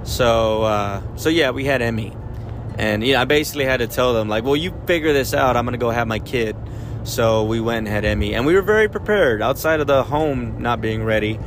So, 0.03 0.63
uh, 0.63 1.01
so 1.17 1.29
yeah, 1.29 1.51
we 1.51 1.65
had 1.65 1.83
Emmy, 1.83 2.11
and 2.79 3.05
you 3.05 3.13
know, 3.13 3.21
I 3.21 3.25
basically 3.25 3.65
had 3.65 3.77
to 3.77 3.87
tell 3.87 4.13
them 4.15 4.27
like, 4.27 4.43
well, 4.43 4.55
you 4.55 4.73
figure 4.87 5.13
this 5.13 5.35
out. 5.35 5.55
I'm 5.55 5.65
gonna 5.65 5.77
go 5.77 5.91
have 5.91 6.07
my 6.07 6.17
kid. 6.17 6.55
So 7.03 7.43
we 7.43 7.61
went 7.61 7.79
and 7.79 7.87
had 7.87 8.05
Emmy, 8.05 8.33
and 8.33 8.45
we 8.45 8.55
were 8.55 8.63
very 8.63 8.89
prepared. 8.89 9.41
Outside 9.43 9.79
of 9.79 9.85
the 9.87 10.03
home 10.03 10.61
not 10.61 10.81
being 10.81 11.03
ready, 11.03 11.39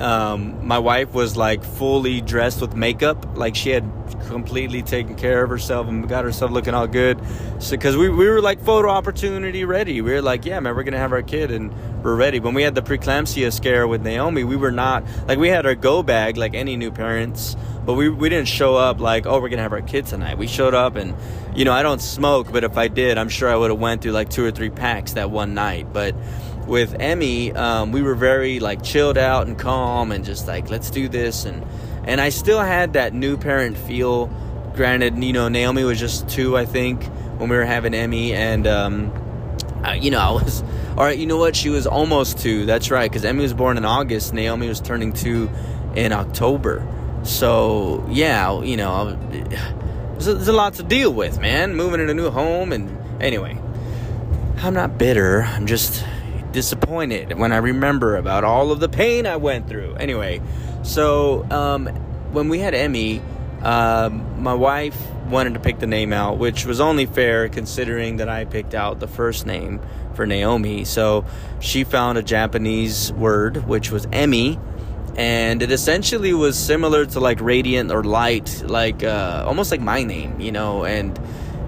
um, 0.00 0.66
my 0.66 0.78
wife 0.78 1.14
was 1.14 1.36
like 1.36 1.64
fully 1.64 2.20
dressed 2.20 2.60
with 2.60 2.74
makeup, 2.74 3.36
like 3.36 3.54
she 3.54 3.70
had 3.70 3.90
completely 4.26 4.82
taken 4.82 5.14
care 5.14 5.44
of 5.44 5.50
herself 5.50 5.88
and 5.88 6.08
got 6.08 6.24
herself 6.24 6.50
looking 6.50 6.74
all 6.74 6.86
good. 6.86 7.20
So, 7.58 7.72
because 7.72 7.96
we, 7.96 8.08
we 8.08 8.28
were 8.28 8.40
like 8.40 8.60
photo 8.62 8.88
opportunity 8.88 9.64
ready, 9.64 10.00
we 10.00 10.12
were 10.12 10.22
like, 10.22 10.44
yeah, 10.44 10.60
man, 10.60 10.74
we're 10.76 10.82
gonna 10.82 10.98
have 10.98 11.12
our 11.12 11.22
kid 11.22 11.50
and 11.50 11.72
we're 12.02 12.16
ready. 12.16 12.40
When 12.40 12.54
we 12.54 12.62
had 12.62 12.74
the 12.74 12.82
preeclampsia 12.82 13.52
scare 13.52 13.86
with 13.88 14.02
Naomi, 14.02 14.44
we 14.44 14.56
were 14.56 14.72
not 14.72 15.04
like 15.26 15.38
we 15.38 15.48
had 15.48 15.66
our 15.66 15.74
go 15.74 16.02
bag 16.02 16.36
like 16.36 16.54
any 16.54 16.76
new 16.76 16.90
parents, 16.90 17.56
but 17.84 17.94
we 17.94 18.08
we 18.08 18.28
didn't 18.28 18.48
show 18.48 18.76
up 18.76 19.00
like, 19.00 19.26
oh, 19.26 19.40
we're 19.40 19.48
gonna 19.48 19.62
have 19.62 19.72
our 19.72 19.82
kid 19.82 20.06
tonight. 20.06 20.38
We 20.38 20.46
showed 20.46 20.74
up 20.74 20.96
and, 20.96 21.14
you 21.54 21.64
know, 21.64 21.72
I 21.72 21.82
don't 21.82 22.00
smoke, 22.00 22.52
but 22.52 22.64
if 22.64 22.76
I 22.76 22.88
did, 22.88 23.18
I'm 23.18 23.28
sure 23.28 23.48
I 23.48 23.56
would 23.56 23.70
have 23.70 23.80
went 23.80 24.02
through 24.02 24.12
like 24.12 24.28
two 24.28 24.44
or 24.44 24.50
three 24.50 24.70
packs 24.70 25.12
that 25.14 25.30
one 25.30 25.54
night, 25.54 25.92
but 25.92 26.14
with 26.66 26.96
Emmy, 26.98 27.52
um, 27.52 27.92
we 27.92 28.02
were 28.02 28.14
very 28.14 28.60
like 28.60 28.82
chilled 28.82 29.18
out 29.18 29.46
and 29.46 29.58
calm 29.58 30.12
and 30.12 30.24
just 30.24 30.46
like 30.46 30.68
let's 30.70 30.90
do 30.90 31.08
this 31.08 31.44
and 31.44 31.64
and 32.06 32.20
I 32.20 32.28
still 32.28 32.60
had 32.60 32.94
that 32.94 33.12
new 33.12 33.36
parent 33.36 33.76
feel. 33.76 34.28
Granted, 34.74 35.22
you 35.22 35.32
know 35.32 35.48
Naomi 35.48 35.84
was 35.84 35.98
just 35.98 36.28
two, 36.28 36.56
I 36.56 36.64
think, 36.64 37.02
when 37.38 37.48
we 37.48 37.56
were 37.56 37.64
having 37.64 37.94
Emmy, 37.94 38.32
and 38.32 38.66
um, 38.66 39.12
I, 39.82 39.96
you 39.96 40.10
know 40.10 40.20
I 40.20 40.32
was 40.32 40.62
all 40.96 41.04
right. 41.04 41.18
You 41.18 41.26
know 41.26 41.36
what? 41.36 41.56
She 41.56 41.68
was 41.68 41.86
almost 41.86 42.38
two. 42.38 42.64
That's 42.66 42.90
right, 42.90 43.10
because 43.10 43.24
Emmy 43.24 43.42
was 43.42 43.54
born 43.54 43.76
in 43.76 43.84
August. 43.84 44.32
Naomi 44.32 44.68
was 44.68 44.80
turning 44.80 45.12
two 45.12 45.50
in 45.94 46.12
October. 46.12 46.86
So 47.24 48.06
yeah, 48.08 48.62
you 48.62 48.76
know, 48.76 49.18
there's 49.30 50.28
a, 50.28 50.34
there's 50.34 50.48
a 50.48 50.52
lot 50.52 50.74
to 50.74 50.82
deal 50.82 51.12
with, 51.12 51.40
man. 51.40 51.74
Moving 51.74 52.00
in 52.00 52.08
a 52.08 52.14
new 52.14 52.30
home, 52.30 52.72
and 52.72 52.96
anyway, 53.20 53.58
I'm 54.58 54.74
not 54.74 54.96
bitter. 54.98 55.42
I'm 55.42 55.66
just 55.66 56.04
disappointed 56.56 57.38
when 57.38 57.52
I 57.52 57.58
remember 57.58 58.16
about 58.16 58.42
all 58.42 58.72
of 58.72 58.80
the 58.80 58.88
pain 58.88 59.26
I 59.26 59.36
went 59.36 59.68
through. 59.68 59.94
Anyway, 59.96 60.40
so 60.82 61.44
um, 61.50 61.84
when 62.32 62.48
we 62.48 62.60
had 62.60 62.74
Emmy, 62.74 63.20
uh, 63.60 64.08
my 64.38 64.54
wife 64.54 64.96
wanted 65.28 65.52
to 65.52 65.60
pick 65.60 65.80
the 65.80 65.86
name 65.86 66.14
out, 66.14 66.38
which 66.38 66.64
was 66.64 66.80
only 66.80 67.04
fair 67.04 67.50
considering 67.50 68.16
that 68.16 68.30
I 68.30 68.46
picked 68.46 68.74
out 68.74 69.00
the 69.00 69.06
first 69.06 69.44
name 69.44 69.82
for 70.14 70.24
Naomi. 70.24 70.86
So 70.86 71.26
she 71.60 71.84
found 71.84 72.16
a 72.16 72.22
Japanese 72.22 73.12
word, 73.12 73.66
which 73.66 73.90
was 73.90 74.08
Emmy, 74.10 74.58
and 75.14 75.60
it 75.60 75.70
essentially 75.70 76.32
was 76.32 76.58
similar 76.58 77.04
to 77.04 77.20
like 77.20 77.38
radiant 77.42 77.92
or 77.92 78.02
light, 78.02 78.62
like 78.64 79.04
uh, 79.04 79.44
almost 79.46 79.70
like 79.70 79.82
my 79.82 80.04
name, 80.04 80.40
you 80.40 80.52
know, 80.52 80.86
and 80.86 81.18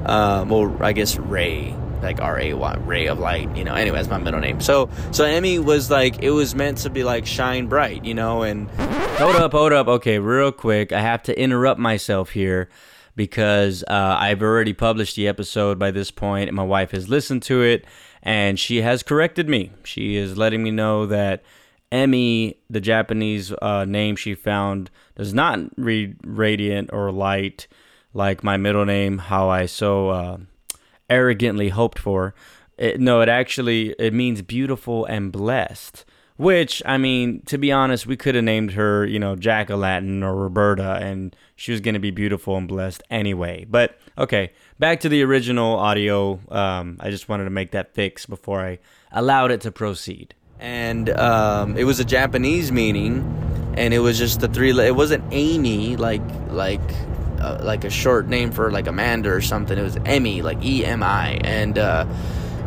uh, 0.06 0.46
well, 0.48 0.74
I 0.80 0.94
guess 0.94 1.18
Ray 1.18 1.76
like 2.02 2.20
R 2.20 2.38
A 2.40 2.54
Y 2.54 2.76
ray 2.84 3.06
of 3.06 3.18
light, 3.18 3.54
you 3.56 3.64
know. 3.64 3.74
Anyway, 3.74 3.96
that's 3.96 4.08
my 4.08 4.18
middle 4.18 4.40
name. 4.40 4.60
So 4.60 4.88
so 5.12 5.24
Emmy 5.24 5.58
was 5.58 5.90
like 5.90 6.22
it 6.22 6.30
was 6.30 6.54
meant 6.54 6.78
to 6.78 6.90
be 6.90 7.04
like 7.04 7.26
shine 7.26 7.66
bright, 7.66 8.04
you 8.04 8.14
know. 8.14 8.42
And 8.42 8.70
hold 9.18 9.36
up, 9.36 9.52
hold 9.52 9.72
up. 9.72 9.88
Okay, 9.88 10.18
real 10.18 10.52
quick, 10.52 10.92
I 10.92 11.00
have 11.00 11.22
to 11.24 11.40
interrupt 11.40 11.80
myself 11.80 12.30
here 12.30 12.68
because 13.16 13.82
uh, 13.84 14.16
I've 14.18 14.42
already 14.42 14.72
published 14.72 15.16
the 15.16 15.26
episode 15.28 15.78
by 15.78 15.90
this 15.90 16.10
point, 16.10 16.48
and 16.48 16.56
my 16.56 16.62
wife 16.62 16.92
has 16.92 17.08
listened 17.08 17.42
to 17.44 17.62
it, 17.62 17.84
and 18.22 18.58
she 18.58 18.82
has 18.82 19.02
corrected 19.02 19.48
me. 19.48 19.72
She 19.84 20.16
is 20.16 20.36
letting 20.36 20.62
me 20.62 20.70
know 20.70 21.06
that. 21.06 21.42
Emmy, 21.90 22.54
the 22.68 22.82
Japanese 22.82 23.50
uh, 23.62 23.86
name 23.86 24.14
she 24.14 24.34
found, 24.34 24.90
does 25.16 25.32
not 25.32 25.58
read 25.78 26.16
radiant 26.22 26.90
or 26.92 27.10
light 27.10 27.66
like 28.12 28.44
my 28.44 28.56
middle 28.56 28.84
name, 28.84 29.16
how 29.16 29.48
I 29.48 29.64
so 29.66 30.10
uh, 30.10 30.38
arrogantly 31.08 31.70
hoped 31.70 31.98
for. 31.98 32.34
It, 32.76 33.00
no, 33.00 33.20
it 33.20 33.28
actually 33.28 33.94
it 33.98 34.14
means 34.14 34.42
beautiful 34.42 35.04
and 35.04 35.32
blessed. 35.32 36.04
Which 36.36 36.80
I 36.86 36.98
mean, 36.98 37.42
to 37.46 37.58
be 37.58 37.72
honest, 37.72 38.06
we 38.06 38.16
could 38.16 38.36
have 38.36 38.44
named 38.44 38.72
her, 38.72 39.04
you 39.04 39.18
know, 39.18 39.34
Jack 39.34 39.70
Latin 39.70 40.22
or 40.22 40.36
Roberta, 40.36 40.94
and 41.02 41.34
she 41.56 41.72
was 41.72 41.80
gonna 41.80 41.98
be 41.98 42.12
beautiful 42.12 42.56
and 42.56 42.68
blessed 42.68 43.02
anyway. 43.10 43.66
But 43.68 43.98
okay, 44.16 44.52
back 44.78 45.00
to 45.00 45.08
the 45.08 45.22
original 45.24 45.76
audio. 45.76 46.38
Um, 46.48 46.98
I 47.00 47.10
just 47.10 47.28
wanted 47.28 47.44
to 47.44 47.50
make 47.50 47.72
that 47.72 47.92
fix 47.92 48.24
before 48.24 48.60
I 48.60 48.78
allowed 49.10 49.50
it 49.50 49.62
to 49.62 49.72
proceed. 49.72 50.36
And 50.60 51.10
um, 51.10 51.76
it 51.76 51.84
was 51.84 51.98
a 51.98 52.04
Japanese 52.04 52.70
meaning, 52.70 53.24
and 53.76 53.92
it 53.92 53.98
was 53.98 54.16
just 54.16 54.38
the 54.38 54.46
three. 54.46 54.70
It 54.78 54.94
wasn't 54.94 55.24
Amy 55.32 55.96
like 55.96 56.22
like 56.50 56.80
uh, 57.40 57.60
like 57.62 57.84
a 57.84 57.90
short 57.90 58.28
name 58.28 58.52
for 58.52 58.70
like 58.70 58.86
Amanda 58.86 59.30
or 59.30 59.40
something. 59.40 59.78
It 59.78 59.82
was 59.82 59.96
Emmy, 60.04 60.42
like 60.42 60.62
E 60.64 60.84
M 60.84 61.02
I, 61.02 61.38
and 61.42 61.78
uh, 61.78 62.06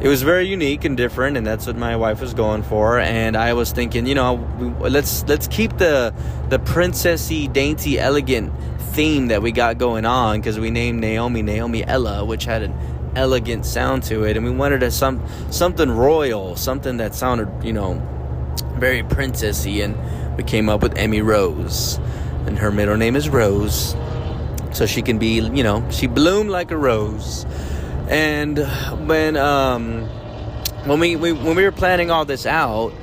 it 0.01 0.07
was 0.07 0.23
very 0.23 0.47
unique 0.47 0.83
and 0.83 0.97
different, 0.97 1.37
and 1.37 1.45
that's 1.45 1.67
what 1.67 1.75
my 1.75 1.95
wife 1.95 2.21
was 2.21 2.33
going 2.33 2.63
for. 2.63 2.99
And 2.99 3.37
I 3.37 3.53
was 3.53 3.71
thinking, 3.71 4.07
you 4.07 4.15
know, 4.15 4.35
let's 4.79 5.23
let's 5.27 5.47
keep 5.47 5.77
the 5.77 6.13
the 6.49 6.57
princessy, 6.57 7.51
dainty, 7.51 7.99
elegant 7.99 8.53
theme 8.93 9.27
that 9.27 9.41
we 9.41 9.51
got 9.51 9.77
going 9.77 10.05
on 10.05 10.39
because 10.39 10.59
we 10.59 10.71
named 10.71 10.99
Naomi 10.99 11.41
Naomi 11.41 11.85
Ella, 11.85 12.25
which 12.25 12.45
had 12.45 12.63
an 12.63 12.73
elegant 13.15 13.65
sound 13.65 14.03
to 14.03 14.23
it, 14.23 14.37
and 14.37 14.45
we 14.45 14.51
wanted 14.51 14.83
a 14.83 14.91
some 14.91 15.21
something 15.51 15.91
royal, 15.91 16.55
something 16.55 16.97
that 16.97 17.13
sounded, 17.13 17.49
you 17.63 17.73
know, 17.73 18.01
very 18.75 19.03
princessy, 19.03 19.83
and 19.83 19.95
we 20.37 20.43
came 20.43 20.67
up 20.67 20.81
with 20.81 20.97
Emmy 20.97 21.21
Rose, 21.21 21.99
and 22.47 22.57
her 22.57 22.71
middle 22.71 22.97
name 22.97 23.15
is 23.15 23.29
Rose 23.29 23.95
so 24.73 24.85
she 24.85 25.01
can 25.01 25.17
be, 25.17 25.39
you 25.39 25.63
know, 25.63 25.87
she 25.91 26.07
bloomed 26.07 26.49
like 26.49 26.71
a 26.71 26.77
rose. 26.77 27.45
And 28.07 28.57
when 29.07 29.37
um, 29.37 30.03
when 30.85 30.99
we, 30.99 31.15
we 31.15 31.31
when 31.31 31.55
we 31.55 31.63
were 31.63 31.71
planning 31.71 32.11
all 32.11 32.25
this 32.25 32.45
out, 32.45 32.93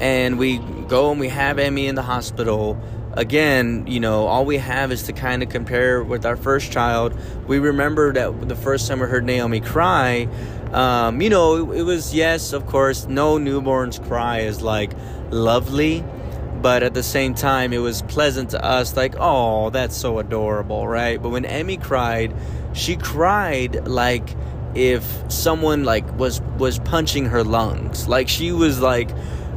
and 0.00 0.38
we 0.38 0.58
go 0.88 1.10
and 1.10 1.20
we 1.20 1.28
have 1.28 1.58
Emmy 1.58 1.86
in 1.86 1.94
the 1.94 2.02
hospital. 2.02 2.80
Again, 3.12 3.86
you 3.88 3.98
know, 3.98 4.26
all 4.26 4.44
we 4.44 4.58
have 4.58 4.92
is 4.92 5.04
to 5.04 5.12
kind 5.12 5.42
of 5.42 5.48
compare 5.48 6.02
with 6.02 6.24
our 6.24 6.36
first 6.36 6.70
child. 6.70 7.12
We 7.46 7.58
remember 7.58 8.12
that 8.12 8.48
the 8.48 8.54
first 8.54 8.86
time 8.86 9.00
we 9.00 9.06
heard 9.06 9.24
Naomi 9.24 9.60
cry, 9.60 10.28
um, 10.72 11.20
you 11.20 11.28
know, 11.28 11.72
it, 11.72 11.80
it 11.80 11.82
was 11.82 12.14
yes, 12.14 12.52
of 12.52 12.66
course, 12.66 13.06
no 13.06 13.36
newborn's 13.36 13.98
cry 13.98 14.40
is 14.40 14.62
like 14.62 14.92
lovely 15.30 16.04
but 16.62 16.82
at 16.82 16.94
the 16.94 17.02
same 17.02 17.34
time 17.34 17.72
it 17.72 17.78
was 17.78 18.02
pleasant 18.02 18.50
to 18.50 18.64
us 18.64 18.96
like 18.96 19.14
oh 19.18 19.70
that's 19.70 19.96
so 19.96 20.18
adorable 20.18 20.86
right? 20.86 21.22
But 21.22 21.30
when 21.30 21.44
emmy 21.44 21.76
cried 21.76 22.34
she 22.72 22.96
cried 22.96 23.88
like 23.88 24.36
if 24.74 25.04
someone 25.30 25.84
like 25.84 26.10
was 26.18 26.40
was 26.58 26.78
punching 26.80 27.26
her 27.26 27.42
lungs. 27.42 28.08
Like 28.08 28.28
she 28.28 28.52
was 28.52 28.80
like 28.80 29.10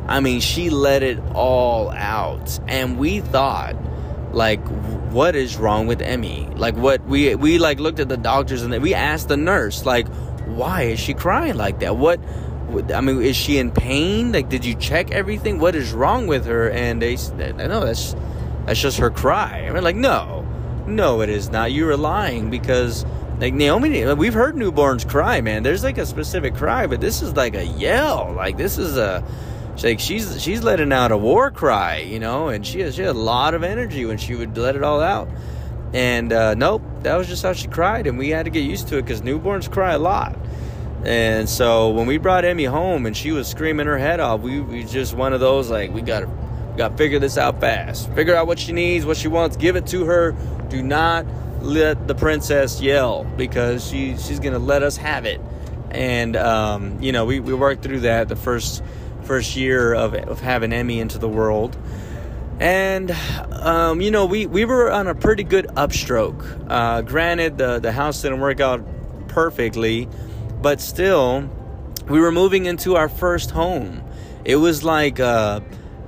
i 0.07 0.19
mean 0.19 0.41
she 0.41 0.69
let 0.69 1.03
it 1.03 1.19
all 1.33 1.91
out. 1.91 2.59
And 2.67 2.97
we 2.97 3.19
thought 3.19 3.75
like 4.33 4.65
what 5.11 5.35
is 5.35 5.57
wrong 5.57 5.85
with 5.87 6.01
emmy? 6.01 6.47
Like 6.55 6.75
what 6.75 7.05
we 7.05 7.35
we 7.35 7.59
like 7.59 7.79
looked 7.79 7.99
at 7.99 8.09
the 8.09 8.17
doctors 8.17 8.63
and 8.63 8.81
we 8.81 8.93
asked 8.93 9.27
the 9.27 9.37
nurse 9.37 9.85
like 9.85 10.07
why 10.45 10.83
is 10.83 10.99
she 10.99 11.13
crying 11.13 11.55
like 11.55 11.79
that? 11.79 11.97
What 11.97 12.19
I 12.93 13.01
mean, 13.01 13.21
is 13.21 13.35
she 13.35 13.57
in 13.57 13.71
pain? 13.71 14.31
Like, 14.31 14.49
did 14.49 14.65
you 14.65 14.75
check 14.75 15.11
everything? 15.11 15.59
What 15.59 15.75
is 15.75 15.93
wrong 15.93 16.27
with 16.27 16.45
her? 16.45 16.69
And 16.69 17.01
they, 17.01 17.17
I 17.39 17.67
know 17.67 17.85
that's 17.85 18.15
that's 18.65 18.79
just 18.79 18.97
her 18.97 19.09
cry. 19.09 19.65
I 19.67 19.71
mean, 19.71 19.83
like, 19.83 19.95
no, 19.95 20.45
no, 20.87 21.21
it 21.21 21.29
is 21.29 21.49
not. 21.49 21.71
You 21.71 21.89
are 21.89 21.97
lying 21.97 22.49
because, 22.49 23.05
like, 23.39 23.53
Naomi, 23.53 24.13
we've 24.15 24.33
heard 24.33 24.55
newborns 24.55 25.07
cry, 25.07 25.41
man. 25.41 25.63
There's 25.63 25.83
like 25.83 25.97
a 25.97 26.05
specific 26.05 26.55
cry, 26.55 26.87
but 26.87 27.01
this 27.01 27.21
is 27.21 27.35
like 27.35 27.55
a 27.55 27.65
yell. 27.65 28.33
Like, 28.35 28.57
this 28.57 28.77
is 28.77 28.97
a, 28.97 29.23
like 29.81 29.99
she's 29.99 30.41
she's 30.41 30.63
letting 30.63 30.93
out 30.93 31.11
a 31.11 31.17
war 31.17 31.49
cry, 31.49 31.97
you 31.97 32.19
know, 32.19 32.49
and 32.49 32.65
she 32.65 32.81
has 32.81 32.95
she 32.95 33.01
had 33.01 33.15
a 33.15 33.19
lot 33.19 33.53
of 33.53 33.63
energy 33.63 34.05
when 34.05 34.17
she 34.17 34.35
would 34.35 34.55
let 34.57 34.75
it 34.75 34.83
all 34.83 35.01
out. 35.01 35.27
And 35.93 36.31
uh, 36.31 36.53
nope, 36.53 36.83
that 37.01 37.15
was 37.17 37.27
just 37.27 37.43
how 37.43 37.53
she 37.53 37.67
cried, 37.67 38.07
and 38.07 38.17
we 38.17 38.29
had 38.29 38.45
to 38.45 38.51
get 38.51 38.61
used 38.61 38.87
to 38.89 38.97
it 38.97 39.03
because 39.03 39.21
newborns 39.21 39.71
cry 39.71 39.93
a 39.93 39.99
lot. 39.99 40.37
And 41.05 41.49
so 41.49 41.89
when 41.89 42.07
we 42.07 42.17
brought 42.17 42.45
Emmy 42.45 42.65
home 42.65 43.05
and 43.05 43.15
she 43.15 43.31
was 43.31 43.47
screaming 43.47 43.87
her 43.87 43.97
head 43.97 44.19
off, 44.19 44.41
we, 44.41 44.61
we 44.61 44.83
just 44.85 45.13
one 45.13 45.33
of 45.33 45.39
those 45.39 45.69
like 45.69 45.91
we 45.93 46.01
gotta 46.01 46.27
We 46.27 46.77
got 46.77 46.89
to 46.91 46.97
figure 46.97 47.19
this 47.19 47.37
out 47.37 47.59
fast. 47.59 48.09
Figure 48.13 48.35
out 48.35 48.47
what 48.47 48.57
she 48.57 48.71
needs, 48.71 49.05
what 49.05 49.17
she 49.17 49.27
wants, 49.27 49.57
give 49.57 49.75
it 49.75 49.85
to 49.87 50.05
her. 50.05 50.31
Do 50.69 50.81
not 50.81 51.25
let 51.61 52.07
the 52.07 52.15
princess 52.15 52.81
yell 52.81 53.25
because 53.37 53.87
she 53.87 54.17
she's 54.17 54.39
gonna 54.39 54.59
let 54.59 54.81
us 54.83 54.97
have 54.97 55.25
it. 55.25 55.39
And 55.91 56.35
um, 56.35 57.01
you 57.01 57.11
know, 57.11 57.25
we, 57.25 57.39
we 57.39 57.53
worked 57.53 57.83
through 57.83 58.01
that 58.01 58.27
the 58.27 58.35
first 58.35 58.83
first 59.23 59.55
year 59.55 59.93
of, 59.93 60.15
of 60.15 60.41
having 60.41 60.73
Emmy 60.73 60.99
into 60.99 61.17
the 61.17 61.29
world. 61.29 61.77
And 62.59 63.11
um, 63.51 64.01
you 64.01 64.09
know, 64.11 64.25
we, 64.25 64.45
we 64.45 64.65
were 64.65 64.91
on 64.91 65.07
a 65.07 65.15
pretty 65.15 65.43
good 65.43 65.67
upstroke. 65.67 66.43
Uh, 66.69 67.01
granted, 67.01 67.57
the 67.57 67.79
the 67.79 67.91
house 67.91 68.21
didn't 68.21 68.39
work 68.39 68.59
out 68.59 68.83
perfectly, 69.27 70.07
but 70.63 70.79
still, 70.79 71.49
we 72.07 72.21
were 72.21 72.31
moving 72.31 72.65
into 72.65 72.95
our 72.95 73.09
first 73.09 73.51
home. 73.51 74.01
It 74.45 74.55
was 74.55 74.83
like 74.83 75.19
uh, 75.19 75.59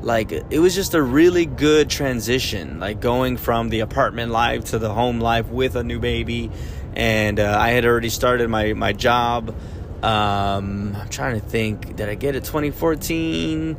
like 0.01 0.31
it 0.31 0.59
was 0.59 0.74
just 0.74 0.93
a 0.93 1.01
really 1.01 1.45
good 1.45 1.89
transition 1.89 2.79
like 2.79 3.01
going 3.01 3.38
from 3.38 3.69
the 3.69 3.81
apartment 3.81 4.31
life 4.31 4.65
to 4.65 4.79
the 4.79 4.93
home 4.93 5.19
life 5.19 5.47
with 5.50 5.75
a 5.75 5.83
new 5.83 6.00
baby. 6.00 6.50
And 6.95 7.41
uh, 7.41 7.57
i 7.59 7.71
had 7.71 7.85
already 7.85 8.07
started 8.07 8.50
my 8.50 8.71
my 8.71 8.93
job 8.93 9.53
um, 10.01 10.95
i'm 10.95 11.09
trying 11.09 11.38
to 11.38 11.45
think 11.45 11.97
did 11.97 12.07
i 12.07 12.15
get 12.15 12.35
it 12.38 12.45
2014 12.45 13.75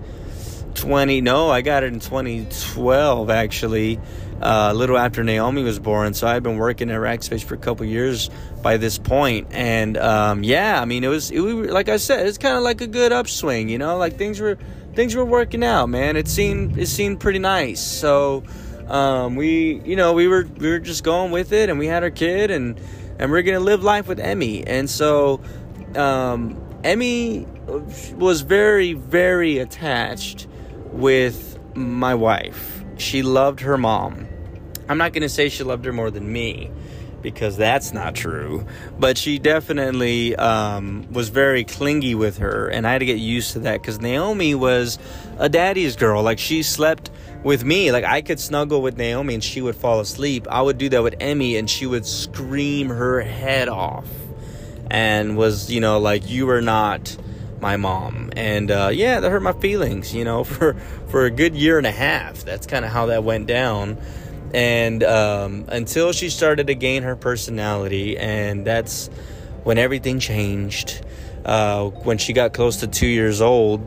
20 0.75 1.21
no 1.23 1.49
i 1.49 1.63
got 1.63 1.83
it 1.83 1.95
in 1.95 2.01
2012 2.01 3.31
actually 3.31 3.99
uh, 4.41 4.69
a 4.71 4.75
little 4.75 4.99
after 4.99 5.25
naomi 5.25 5.63
was 5.63 5.79
born 5.79 6.15
so 6.15 6.27
I'd 6.27 6.43
been 6.43 6.59
working 6.59 6.91
at 6.91 7.01
rackspace 7.01 7.45
for 7.45 7.55
a 7.55 7.59
couple 7.59 7.87
years 7.87 8.31
by 8.63 8.77
this 8.77 8.99
point 8.99 9.49
and 9.53 9.97
um, 9.97 10.43
yeah 10.45 10.81
i 10.81 10.85
mean 10.85 11.05
it 11.05 11.09
was 11.09 11.31
it, 11.31 11.41
like 11.41 11.89
i 11.89 11.97
said 11.97 12.27
it's 12.27 12.39
kind 12.39 12.57
of 12.57 12.63
like 12.63 12.81
a 12.81 12.87
good 12.87 13.13
upswing 13.13 13.69
you 13.69 13.79
know 13.79 13.97
like 13.97 14.17
things 14.17 14.41
were 14.41 14.59
things 14.97 15.15
were 15.15 15.25
working 15.25 15.63
out, 15.63 15.89
man. 15.89 16.17
It 16.17 16.27
seemed 16.27 16.77
it 16.77 16.87
seemed 16.87 17.21
pretty 17.21 17.39
nice. 17.39 17.81
So 17.81 18.43
um, 18.89 19.37
we, 19.37 19.81
you 19.85 19.95
know, 19.95 20.15
we 20.15 20.27
were 20.27 20.49
we 20.57 20.71
were 20.71 20.81
just 20.81 21.05
going 21.05 21.31
with 21.31 21.53
it, 21.53 21.69
and 21.69 21.79
we 21.79 21.87
had 21.87 22.03
our 22.03 22.11
kid, 22.11 22.51
and 22.51 22.81
and 23.21 23.31
we're 23.31 23.43
gonna 23.43 23.61
live 23.61 23.85
life 23.85 24.09
with 24.09 24.19
Emmy. 24.19 24.67
And 24.67 24.91
so 24.91 25.41
um, 25.95 26.61
Emmy 26.83 27.47
was 28.17 28.41
very 28.41 28.95
very 28.95 29.59
attached 29.59 30.49
with 30.87 31.59
my 31.77 32.15
wife. 32.15 32.83
She 32.97 33.23
loved 33.23 33.61
her 33.61 33.77
mom. 33.77 34.26
I'm 34.89 34.99
not 34.99 35.13
gonna 35.13 35.29
say 35.29 35.49
she 35.49 35.65
loved 35.65 35.85
her 35.85 35.93
more 35.93 36.11
than 36.11 36.33
me 36.33 36.71
because 37.23 37.57
that's 37.57 37.93
not 37.93 38.15
true. 38.15 38.65
But 38.99 39.19
she 39.19 39.41
definitely 39.41 40.37
um, 40.37 41.13
was 41.13 41.29
very 41.29 41.65
clingy 41.65 42.15
with 42.15 42.39
her, 42.39 42.69
and 42.69 42.87
I 42.87 42.93
had 42.93 42.99
to 42.99 43.05
get 43.05 43.19
used 43.19 43.53
to 43.55 43.59
that 43.61 43.83
because 43.83 44.01
Naomi 44.01 44.55
was 44.55 44.99
a 45.39 45.49
daddy's 45.49 45.97
girl. 45.97 46.23
Like 46.23 46.39
she 46.39 46.63
slept 46.63 47.11
with 47.43 47.65
me. 47.65 47.91
Like 47.91 48.05
I 48.05 48.23
could 48.23 48.39
snuggle 48.39 48.81
with 48.81 48.97
Naomi 48.97 49.35
and 49.35 49.43
she 49.43 49.61
would 49.61 49.77
fall 49.77 50.01
asleep. 50.01 50.47
I 50.49 50.63
would 50.63 50.79
do 50.79 50.89
that 50.91 51.03
with 51.03 51.17
Emmy, 51.21 51.57
and 51.57 51.69
she 51.69 51.87
would 51.87 52.07
scream 52.07 52.89
her 52.89 53.21
head 53.23 53.69
off, 53.69 54.09
and 54.91 55.37
was 55.37 55.71
you 55.71 55.81
know 55.81 55.99
like 55.99 56.31
you 56.31 56.49
are 56.51 56.63
not 56.63 57.17
my 57.61 57.77
mom 57.77 58.31
and 58.37 58.71
uh, 58.71 58.91
yeah 58.93 59.19
that 59.19 59.31
hurt 59.31 59.43
my 59.43 59.53
feelings 59.55 60.15
you 60.15 60.25
know 60.25 60.45
for 60.53 60.75
for 61.09 61.25
a 61.25 61.31
good 61.31 61.57
year 61.57 61.79
and 61.79 61.87
a 61.87 61.91
half 61.91 62.45
that's 62.45 62.67
kind 62.67 62.85
of 62.85 62.93
how 62.93 63.07
that 63.07 63.25
went 63.25 63.47
down 63.47 63.97
and 64.57 65.05
um, 65.05 65.67
until 65.69 66.13
she 66.13 66.31
started 66.31 66.67
to 66.67 66.75
gain 66.75 67.05
her 67.05 67.15
personality 67.15 68.19
and 68.19 68.67
that's 68.67 69.09
when 69.63 69.79
everything 69.79 70.19
changed. 70.19 71.05
Uh, 71.45 71.91
when 71.91 72.19
she 72.19 72.33
got 72.33 72.53
close 72.53 72.79
to 72.79 72.89
two 72.89 73.07
years 73.07 73.41
old 73.41 73.87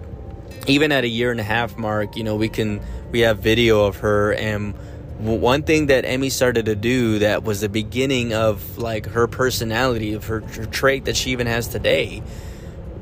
even 0.65 0.93
at 0.93 1.03
a 1.03 1.09
year 1.09 1.29
and 1.29 1.41
a 1.41 1.43
half 1.43 1.77
mark 1.77 2.15
you 2.15 2.23
know 2.23 2.37
we 2.37 2.47
can 2.47 2.79
we 3.11 3.21
have 3.21 3.39
video 3.39 3.85
of 3.85 3.97
her. 3.97 4.33
And 4.33 4.73
one 5.17 5.63
thing 5.63 5.87
that 5.87 6.05
Emmy 6.05 6.29
started 6.29 6.65
to 6.65 6.75
do 6.75 7.19
that 7.19 7.43
was 7.43 7.61
the 7.61 7.69
beginning 7.69 8.33
of 8.33 8.77
like 8.77 9.07
her 9.07 9.27
personality 9.27 10.13
of 10.13 10.25
her, 10.25 10.41
her 10.41 10.65
trait 10.65 11.05
that 11.05 11.17
she 11.17 11.31
even 11.31 11.47
has 11.47 11.67
today 11.67 12.23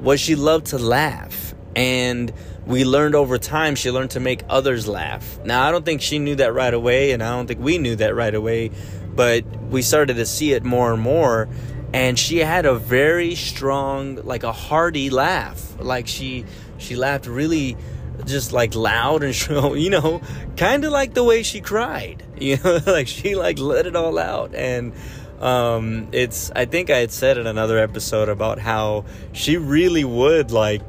was 0.02 0.20
she 0.20 0.36
loved 0.36 0.68
to 0.68 0.78
laugh. 0.78 1.54
And 1.76 2.32
we 2.68 2.84
learned 2.84 3.16
over 3.16 3.38
time 3.38 3.76
she 3.76 3.90
learned 3.90 4.12
to 4.12 4.20
make 4.20 4.44
others 4.50 4.88
laugh. 4.88 5.40
Now 5.44 5.68
i 5.68 5.72
don't 5.72 5.86
think 5.86 6.02
she 6.02 6.20
knew 6.20 6.36
that 6.36 6.54
right 6.54 6.74
away 6.74 7.12
and 7.12 7.24
i 7.24 7.32
don't 7.32 7.48
think 7.48 7.60
we 7.60 7.78
knew 7.78 7.96
that 7.96 8.14
right 8.16 8.36
away 8.36 8.72
but 9.16 9.44
we 9.70 9.82
started 9.82 10.16
to 10.18 10.26
see 10.26 10.54
it 10.54 10.64
more 10.64 10.94
and 10.94 11.02
more 11.02 11.50
and 11.94 12.20
she 12.20 12.38
had 12.38 12.66
a 12.66 12.76
very 12.76 13.36
strong 13.36 14.16
like 14.24 14.44
a 14.44 14.52
hearty 14.52 15.10
laugh. 15.10 15.76
Like 15.80 16.08
she 16.08 16.46
she 16.78 16.96
laughed 16.96 17.28
really 17.28 17.78
just 18.26 18.52
like 18.52 18.76
loud 18.76 19.24
and 19.24 19.34
shrill 19.42 19.78
you 19.78 19.90
know 19.90 20.22
kind 20.58 20.84
of 20.84 20.92
like 20.92 21.14
the 21.14 21.24
way 21.24 21.44
she 21.44 21.62
cried 21.62 22.24
you 22.40 22.58
know 22.64 22.80
like 22.86 23.08
she 23.08 23.36
like 23.36 23.60
let 23.60 23.86
it 23.86 23.96
all 23.96 24.18
out. 24.20 24.54
And 24.54 24.94
um 25.40 26.08
it's 26.14 26.50
i 26.56 26.66
think 26.66 26.90
i 26.90 26.98
had 26.98 27.12
said 27.12 27.38
in 27.38 27.46
another 27.46 27.78
episode 27.78 28.28
about 28.28 28.58
how 28.58 29.06
she 29.34 29.56
really 29.56 30.04
would 30.04 30.50
like 30.50 30.82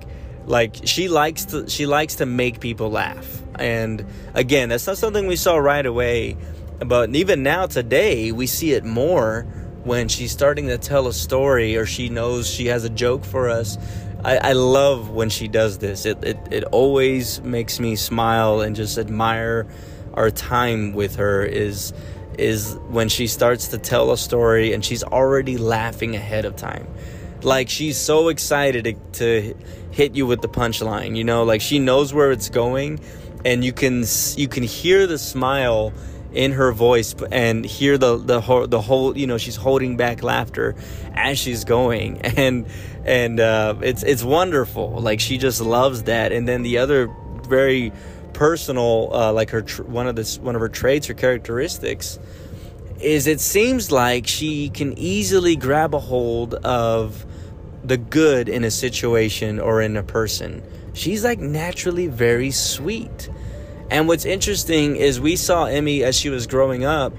like 0.49 0.77
she 0.85 1.09
likes 1.09 1.45
to 1.47 1.69
she 1.69 1.87
likes 1.87 2.17
to 2.17 2.27
make 2.27 2.61
people 2.61 2.91
laugh. 2.91 3.43
And 3.59 4.05
again 4.35 4.69
that's 4.69 4.87
not 4.87 4.99
something 4.99 5.27
we 5.27 5.37
saw 5.37 5.57
right 5.57 5.85
away 5.85 6.37
but 6.85 7.15
even 7.15 7.43
now 7.43 7.67
today 7.67 8.31
we 8.33 8.47
see 8.47 8.73
it 8.73 8.85
more 8.85 9.43
when 9.85 10.09
she's 10.09 10.33
starting 10.33 10.69
to 10.69 10.79
tell 10.79 11.09
a 11.09 11.13
story 11.13 11.77
or 11.77 11.87
she 11.87 12.09
knows 12.09 12.49
she 12.49 12.67
has 12.67 12.85
a 12.85 12.91
joke 12.91 13.25
for 13.25 13.49
us. 13.49 13.79
I, 14.25 14.37
I 14.39 14.53
love 14.53 15.11
when 15.11 15.31
she 15.31 15.49
does 15.49 15.79
this. 15.79 16.07
It, 16.07 16.23
it, 16.25 16.39
it 16.51 16.65
always 16.65 17.41
makes 17.41 17.81
me 17.81 17.97
smile 17.97 18.61
and 18.61 18.77
just 18.77 18.99
admire 18.99 19.67
our 20.15 20.31
time 20.31 20.93
with 20.93 21.17
her 21.17 21.45
is 21.45 21.93
is 22.37 22.75
when 22.89 23.09
she 23.09 23.27
starts 23.27 23.69
to 23.69 23.79
tell 23.79 24.13
a 24.13 24.19
story 24.19 24.73
and 24.73 24.85
she's 24.85 25.03
already 25.03 25.57
laughing 25.57 26.15
ahead 26.15 26.45
of 26.45 26.55
time. 26.55 26.87
Like 27.43 27.69
she's 27.69 27.97
so 27.97 28.29
excited 28.29 28.85
to, 28.85 28.93
to 29.19 29.55
hit 29.99 30.15
you 30.15 30.27
with 30.27 30.41
the 30.41 30.49
punchline 30.49 31.17
you 31.17 31.25
know? 31.25 31.43
Like 31.43 31.61
she 31.61 31.81
knows 31.81 32.15
where 32.15 32.31
it's 32.31 32.49
going 32.49 33.01
and 33.45 33.65
you 33.65 33.73
can 33.73 34.05
you 34.37 34.49
can 34.49 34.63
hear 34.63 35.07
the 35.07 35.19
smile 35.19 35.93
in 36.33 36.53
her 36.53 36.73
voice 36.73 37.15
and 37.33 37.65
hear 37.65 37.99
the 37.99 38.17
the 38.17 38.41
whole 38.41 38.67
the 38.67 38.81
whole 38.81 39.17
you 39.19 39.27
know 39.27 39.39
she's 39.39 39.57
holding 39.57 39.97
back 39.97 40.23
laughter 40.23 40.77
as 41.15 41.39
she's 41.39 41.65
going. 41.65 42.21
And 42.39 42.67
and 43.05 43.41
uh, 43.41 43.75
it's 43.81 44.05
it's 44.05 44.23
wonderful. 44.23 45.01
Like 45.01 45.19
she 45.19 45.39
just 45.39 45.61
loves 45.61 46.05
that. 46.05 46.31
And 46.31 46.47
then 46.47 46.63
the 46.63 46.79
other 46.79 47.11
very 47.49 47.93
personal 48.35 49.11
uh, 49.13 49.33
like 49.33 49.51
her 49.51 49.63
one 49.87 50.07
of 50.07 50.15
this 50.15 50.39
one 50.39 50.55
of 50.55 50.61
her 50.61 50.69
traits 50.69 51.11
or 51.11 51.15
characteristics 51.15 52.21
is 53.01 53.27
it 53.27 53.41
seems 53.41 53.91
like 53.91 54.27
she 54.27 54.69
can 54.71 54.97
easily 54.99 55.57
grab 55.57 55.95
a 55.95 55.99
hold 55.99 56.55
of 56.55 57.25
the 57.89 57.97
good 57.97 58.49
in 58.49 58.65
a 58.65 58.71
situation 58.71 59.59
or 59.59 59.81
in 59.81 59.97
a 59.97 60.03
person. 60.03 60.63
She's 60.93 61.25
like 61.25 61.39
naturally 61.39 62.07
very 62.07 62.51
sweet. 62.51 63.31
And 63.91 64.07
what's 64.07 64.27
interesting 64.27 64.97
is 64.97 65.21
we 65.21 65.37
saw 65.37 65.65
Emmy 65.65 66.05
as 66.05 66.15
she 66.15 66.29
was 66.29 66.47
growing 66.47 66.85
up 66.85 67.15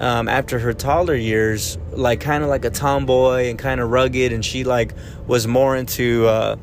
um, 0.00 0.28
after 0.28 0.58
her 0.58 0.72
toddler 0.72 1.14
years, 1.14 1.78
like 1.92 2.20
kind 2.20 2.42
of 2.42 2.48
like 2.48 2.64
a 2.64 2.70
tomboy 2.70 3.48
and 3.48 3.58
kind 3.58 3.80
of 3.80 3.90
rugged, 3.90 4.32
and 4.32 4.44
she 4.44 4.64
like 4.64 4.94
was 5.26 5.46
more 5.46 5.76
into 5.76 6.26
uh, 6.26 6.56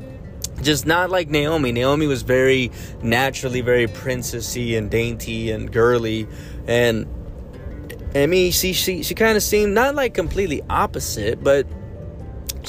just 0.62 0.86
not 0.86 1.10
like 1.10 1.28
Naomi. 1.28 1.72
Naomi 1.72 2.06
was 2.06 2.22
very 2.22 2.70
naturally 3.02 3.60
very 3.60 3.86
princessy 3.86 4.76
and 4.76 4.90
dainty 4.90 5.50
and 5.50 5.72
girly, 5.72 6.26
and 6.66 7.06
Emmy, 8.14 8.50
she 8.50 8.72
she 8.72 9.02
she 9.02 9.14
kind 9.14 9.36
of 9.36 9.42
seemed 9.42 9.74
not 9.74 9.94
like 9.94 10.14
completely 10.14 10.62
opposite, 10.68 11.42
but 11.42 11.66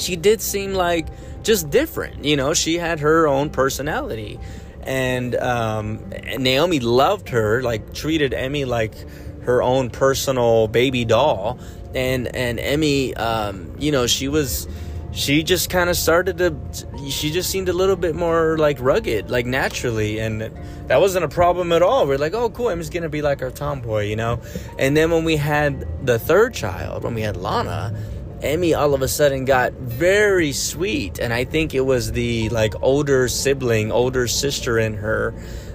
she 0.00 0.16
did 0.16 0.40
seem 0.40 0.74
like 0.74 1.06
just 1.42 1.70
different. 1.70 2.24
You 2.24 2.36
know, 2.36 2.54
she 2.54 2.78
had 2.78 3.00
her 3.00 3.26
own 3.26 3.50
personality, 3.50 4.38
and 4.82 5.34
um, 5.36 6.08
Naomi 6.38 6.80
loved 6.80 7.28
her, 7.30 7.62
like 7.62 7.94
treated 7.94 8.32
Emmy 8.32 8.64
like 8.64 8.94
her 9.42 9.62
own 9.62 9.90
personal 9.90 10.68
baby 10.68 11.04
doll, 11.04 11.58
and 11.94 12.34
and 12.34 12.58
Emmy, 12.58 13.14
um, 13.16 13.74
you 13.78 13.92
know, 13.92 14.06
she 14.06 14.28
was 14.28 14.68
she 15.12 15.42
just 15.42 15.70
kind 15.70 15.88
of 15.88 15.96
started 15.96 16.38
to 16.38 16.54
she 17.10 17.30
just 17.30 17.50
seemed 17.50 17.68
a 17.68 17.72
little 17.72 17.96
bit 17.96 18.14
more 18.14 18.58
like 18.58 18.78
rugged 18.80 19.30
like 19.30 19.46
naturally. 19.46 20.18
And 20.18 20.42
that 20.86 21.00
wasn't 21.00 21.24
a 21.24 21.28
problem 21.28 21.72
at 21.72 21.82
all. 21.82 22.06
We're 22.06 22.18
like 22.18 22.34
oh 22.34 22.50
cool 22.50 22.68
i'm 22.68 22.78
just 22.78 22.92
gonna 22.92 23.08
be 23.08 23.22
like 23.22 23.42
our 23.42 23.50
tomboy 23.50 24.04
you 24.04 24.16
know? 24.16 24.40
And 24.78 24.96
then 24.96 25.10
when 25.10 25.24
we 25.24 25.36
had 25.36 26.06
the 26.06 26.18
third 26.18 26.54
child 26.54 27.04
when 27.04 27.14
we 27.14 27.22
had 27.22 27.36
lana 27.36 27.98
emmy 28.42 28.74
all 28.74 28.94
of 28.94 29.02
a 29.02 29.08
sudden 29.08 29.44
got 29.44 29.72
very 29.74 30.52
sweet 30.52 31.18
and 31.18 31.32
i 31.32 31.44
think 31.44 31.74
it 31.74 31.80
was 31.80 32.12
the 32.12 32.48
like 32.50 32.74
older 32.82 33.28
sibling 33.28 33.90
older 33.90 34.26
sister 34.26 34.78
in 34.78 34.94
her 34.94 35.34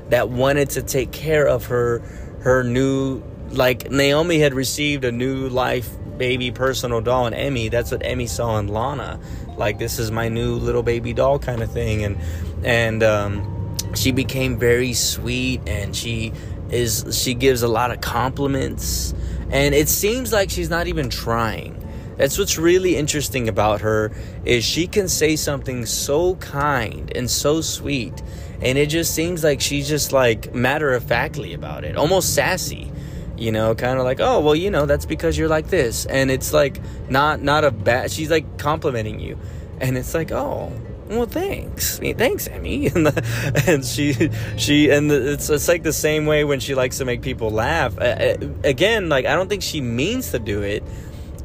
that 0.09 0.29
wanted 0.29 0.69
to 0.69 0.81
take 0.81 1.11
care 1.11 1.47
of 1.47 1.65
her 1.65 1.99
her 2.41 2.63
new 2.63 3.21
like 3.49 3.89
naomi 3.91 4.39
had 4.39 4.53
received 4.53 5.03
a 5.05 5.11
new 5.11 5.47
life 5.49 5.89
baby 6.17 6.51
personal 6.51 7.01
doll 7.01 7.25
and 7.25 7.35
Emmy. 7.35 7.69
That's 7.69 7.91
what 7.91 8.05
Emmy 8.05 8.27
saw 8.27 8.57
in 8.59 8.67
Lana. 8.67 9.19
Like 9.57 9.79
this 9.79 9.99
is 9.99 10.11
my 10.11 10.29
new 10.29 10.55
little 10.55 10.83
baby 10.83 11.13
doll 11.13 11.39
kind 11.39 11.61
of 11.61 11.71
thing. 11.71 12.03
And 12.03 12.17
and 12.63 13.03
um, 13.03 13.75
she 13.95 14.11
became 14.11 14.57
very 14.57 14.93
sweet 14.93 15.61
and 15.67 15.95
she 15.95 16.33
is 16.69 17.05
she 17.21 17.33
gives 17.33 17.61
a 17.61 17.67
lot 17.67 17.91
of 17.91 18.01
compliments 18.01 19.13
and 19.51 19.75
it 19.75 19.87
seems 19.89 20.31
like 20.31 20.49
she's 20.49 20.69
not 20.69 20.87
even 20.87 21.09
trying 21.09 21.77
that's 22.17 22.37
what's 22.37 22.57
really 22.57 22.95
interesting 22.95 23.49
about 23.49 23.81
her 23.81 24.11
is 24.45 24.63
she 24.63 24.87
can 24.87 25.07
say 25.07 25.35
something 25.35 25.85
so 25.85 26.35
kind 26.35 27.11
and 27.15 27.29
so 27.29 27.61
sweet 27.61 28.21
and 28.61 28.77
it 28.77 28.87
just 28.87 29.13
seems 29.13 29.43
like 29.43 29.59
she's 29.61 29.87
just 29.87 30.11
like 30.11 30.53
matter 30.53 30.93
of 30.93 31.03
factly 31.03 31.53
about 31.53 31.83
it 31.83 31.97
almost 31.97 32.33
sassy 32.33 32.91
you 33.37 33.51
know 33.51 33.73
kind 33.75 33.99
of 33.99 34.05
like 34.05 34.19
oh 34.19 34.39
well 34.39 34.55
you 34.55 34.69
know 34.69 34.85
that's 34.85 35.05
because 35.05 35.37
you're 35.37 35.49
like 35.49 35.67
this 35.67 36.05
and 36.05 36.29
it's 36.29 36.53
like 36.53 36.79
not 37.09 37.41
not 37.41 37.63
a 37.63 37.71
bad 37.71 38.11
she's 38.11 38.29
like 38.29 38.57
complimenting 38.57 39.19
you 39.19 39.37
and 39.79 39.97
it's 39.97 40.13
like 40.13 40.31
oh 40.31 40.71
well 41.07 41.25
thanks. 41.25 41.99
I 41.99 42.13
thanks 42.13 42.47
emmy. 42.47 42.87
And, 42.93 43.07
the, 43.07 43.63
and 43.67 43.85
she 43.85 44.13
she 44.57 44.89
and 44.89 45.11
the, 45.11 45.33
it's, 45.33 45.49
it's 45.49 45.67
like 45.67 45.83
the 45.83 45.93
same 45.93 46.25
way 46.25 46.43
when 46.43 46.59
she 46.59 46.75
likes 46.75 46.97
to 46.99 47.05
make 47.05 47.21
people 47.21 47.51
laugh. 47.51 47.97
Uh, 47.99 48.35
again 48.63 49.09
like 49.09 49.25
i 49.25 49.35
don't 49.35 49.49
think 49.49 49.63
she 49.63 49.81
means 49.81 50.31
to 50.31 50.39
do 50.39 50.61
it 50.61 50.83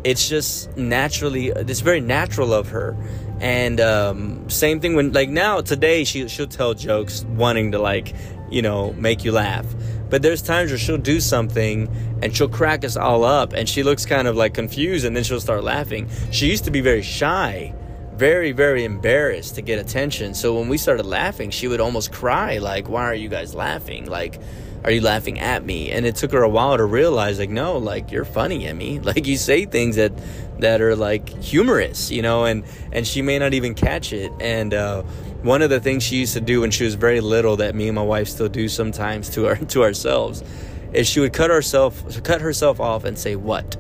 it's 0.05 0.29
just 0.29 0.77
naturally 0.77 1.49
it's 1.49 1.81
very 1.81 2.01
natural 2.01 2.53
of 2.53 2.69
her 2.69 2.97
and 3.41 3.81
um, 3.81 4.49
same 4.49 4.81
thing 4.81 4.95
when 4.95 5.13
like 5.13 5.29
now 5.29 5.61
today 5.61 6.05
she, 6.05 6.27
she'll 6.29 6.47
tell 6.47 6.75
jokes 6.75 7.25
wanting 7.25 7.73
to 7.73 7.79
like 7.79 8.15
you 8.51 8.63
know 8.63 8.93
make 8.95 9.25
you 9.25 9.33
laugh 9.33 9.67
but 10.09 10.23
there's 10.23 10.41
times 10.41 10.71
where 10.71 10.79
she'll 10.79 10.97
do 10.97 11.21
something 11.21 11.89
and 12.23 12.35
she'll 12.35 12.49
crack 12.49 12.85
us 12.85 12.97
all 12.97 13.25
up 13.25 13.53
and 13.53 13.69
she 13.69 13.83
looks 13.83 14.07
kind 14.07 14.27
of 14.27 14.37
like 14.37 14.55
confused 14.55 15.05
and 15.05 15.15
then 15.15 15.23
she'll 15.23 15.41
start 15.41 15.63
laughing 15.63 16.09
she 16.31 16.49
used 16.49 16.65
to 16.65 16.71
be 16.71 16.81
very 16.81 17.03
shy 17.03 17.75
very, 18.19 18.51
very 18.51 18.83
embarrassed 18.83 19.55
to 19.55 19.63
get 19.63 19.79
attention. 19.79 20.35
So 20.35 20.59
when 20.59 20.69
we 20.69 20.77
started 20.77 21.07
laughing, 21.07 21.51
she 21.51 21.69
would 21.69 21.81
almost 21.81 22.13
cry, 22.13 22.59
like, 22.59 22.89
Why 22.89 23.05
are 23.05 23.15
you 23.15 23.29
guys 23.29 23.55
laughing? 23.55 24.07
Like, 24.07 24.41
are 24.85 24.91
you 24.91 25.01
laughing 25.01 25.39
at 25.41 25.65
me? 25.65 25.91
And 25.91 26.07
it 26.07 26.17
took 26.17 26.33
her 26.33 26.43
a 26.43 26.49
while 26.49 26.77
to 26.77 26.85
realize, 26.85 27.39
like, 27.39 27.51
no, 27.51 27.79
like 27.79 28.11
you're 28.11 28.25
funny, 28.25 28.67
Emmy. 28.67 28.99
Like 29.09 29.27
you 29.27 29.37
say 29.37 29.65
things 29.65 29.97
that 29.97 30.13
that 30.59 30.81
are 30.81 30.95
like 30.95 31.29
humorous, 31.43 32.11
you 32.11 32.21
know, 32.21 32.45
and 32.45 32.65
and 32.93 33.07
she 33.07 33.23
may 33.23 33.39
not 33.39 33.55
even 33.55 33.75
catch 33.75 34.13
it. 34.13 34.33
And 34.39 34.75
uh, 34.75 35.03
one 35.43 35.63
of 35.63 35.71
the 35.71 35.81
things 35.81 36.03
she 36.03 36.17
used 36.17 36.35
to 36.35 36.41
do 36.41 36.61
when 36.61 36.71
she 36.71 36.85
was 36.85 36.95
very 36.95 37.21
little, 37.21 37.57
that 37.57 37.75
me 37.75 37.89
and 37.89 37.95
my 37.95 38.03
wife 38.03 38.29
still 38.29 38.49
do 38.49 38.69
sometimes 38.69 39.31
to 39.31 39.47
our 39.47 39.57
to 39.75 39.83
ourselves, 39.83 40.45
is 40.93 41.09
she 41.09 41.21
would 41.21 41.33
cut 41.33 41.51
herself 41.51 42.23
cut 42.23 42.41
herself 42.41 42.81
off 42.81 43.05
and 43.05 43.19
say 43.19 43.35
what, 43.35 43.77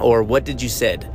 or 0.00 0.22
what 0.22 0.44
did 0.44 0.60
you 0.60 0.68
said 0.68 1.10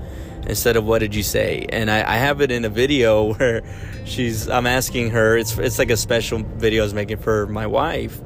instead 0.47 0.75
of 0.75 0.86
what 0.86 0.99
did 0.99 1.13
you 1.13 1.21
say 1.21 1.65
and 1.69 1.89
I, 1.89 1.99
I, 1.99 2.17
have 2.17 2.41
it 2.41 2.51
in 2.51 2.65
a 2.65 2.69
video 2.69 3.34
where 3.38 3.62
she's 4.05 4.49
i'm 4.49 4.65
asking 4.65 5.12
her 5.12 5.38
it's 5.38 5.55
it's 5.60 5.77
like 5.77 5.91
a 5.91 5.97
special 5.97 6.39
video 6.39 6.81
i 6.81 6.86
was 6.86 6.93
making 6.93 7.17
for 7.17 7.45
my 7.45 7.67
wife 7.67 8.19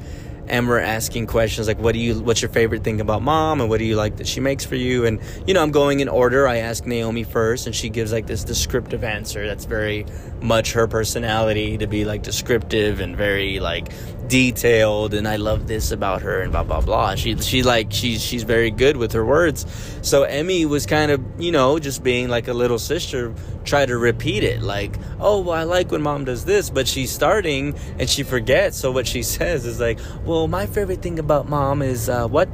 and 0.48 0.68
we're 0.68 0.80
asking 0.80 1.28
questions 1.28 1.68
like 1.68 1.80
what 1.80 1.94
do 1.94 2.00
you 2.00 2.20
what's 2.22 2.42
your 2.42 2.50
favorite 2.50 2.84
thing 2.84 3.02
about 3.02 3.22
mom 3.22 3.62
and 3.62 3.70
what 3.70 3.80
do 3.80 3.86
you 3.86 3.96
like 3.96 4.18
that 4.18 4.28
she 4.28 4.40
makes 4.40 4.66
for 4.66 4.76
you? 4.76 5.06
And 5.06 5.20
you 5.48 5.54
know 5.54 5.62
i'm 5.62 5.72
going 5.72 6.00
in 6.00 6.10
order. 6.10 6.48
I 6.48 6.58
ask 6.58 6.86
naomi 6.86 7.24
first 7.24 7.66
and 7.66 7.76
she 7.76 7.90
gives 7.90 8.12
like 8.12 8.28
this 8.28 8.44
descriptive 8.44 9.04
answer 9.04 9.48
that's 9.48 9.66
very 9.66 10.06
much 10.42 10.74
her 10.74 10.88
personality 10.88 11.78
to 11.78 11.88
be 11.88 12.06
like 12.06 12.22
descriptive 12.22 13.00
and 13.00 13.16
very 13.16 13.60
like 13.60 13.92
detailed 14.28 15.14
and 15.14 15.28
I 15.28 15.36
love 15.38 15.68
this 15.68 15.92
about 15.92 16.22
her 16.22 16.42
and 16.42 16.52
blah 16.52 16.64
blah 16.64 16.82
blah. 16.82 17.16
She 17.16 17.38
she 17.38 17.64
like 17.64 17.88
she's 17.92 18.22
she's 18.22 18.44
very 18.44 18.72
good 18.72 18.98
with 18.98 19.14
her 19.14 19.26
words. 19.26 19.66
So 20.02 20.24
Emmy 20.24 20.66
was 20.66 20.86
kind 20.86 21.12
of, 21.12 21.22
you 21.38 21.52
know, 21.52 21.80
just 21.80 22.04
being 22.04 22.30
like 22.30 22.48
a 22.48 22.54
little 22.54 22.80
sister, 22.80 23.34
try 23.64 23.86
to 23.86 23.98
repeat 23.98 24.44
it 24.44 24.62
like, 24.62 24.98
"Oh, 25.20 25.42
well, 25.42 25.54
I 25.54 25.64
like 25.64 25.92
when 25.92 26.02
mom 26.02 26.26
does 26.26 26.46
this," 26.46 26.70
but 26.70 26.88
she's 26.88 27.12
starting 27.12 27.76
and 28.00 28.10
she 28.10 28.24
forgets. 28.24 28.78
So 28.78 28.92
what 28.92 29.08
she 29.08 29.24
says 29.36 29.66
is 29.66 29.80
like, 29.80 30.00
"Well, 30.24 30.48
my 30.48 30.66
favorite 30.66 31.02
thing 31.02 31.20
about 31.20 31.50
mom 31.50 31.82
is 31.82 32.10
uh, 32.10 32.28
what?" 32.28 32.50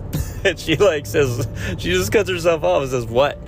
and 0.44 0.58
she 0.58 0.76
like 0.76 1.06
says 1.06 1.46
she 1.78 1.90
just 1.90 2.12
cuts 2.12 2.30
herself 2.30 2.62
off 2.62 2.82
and 2.82 2.90
says, 2.90 3.06
"What?" 3.06 3.38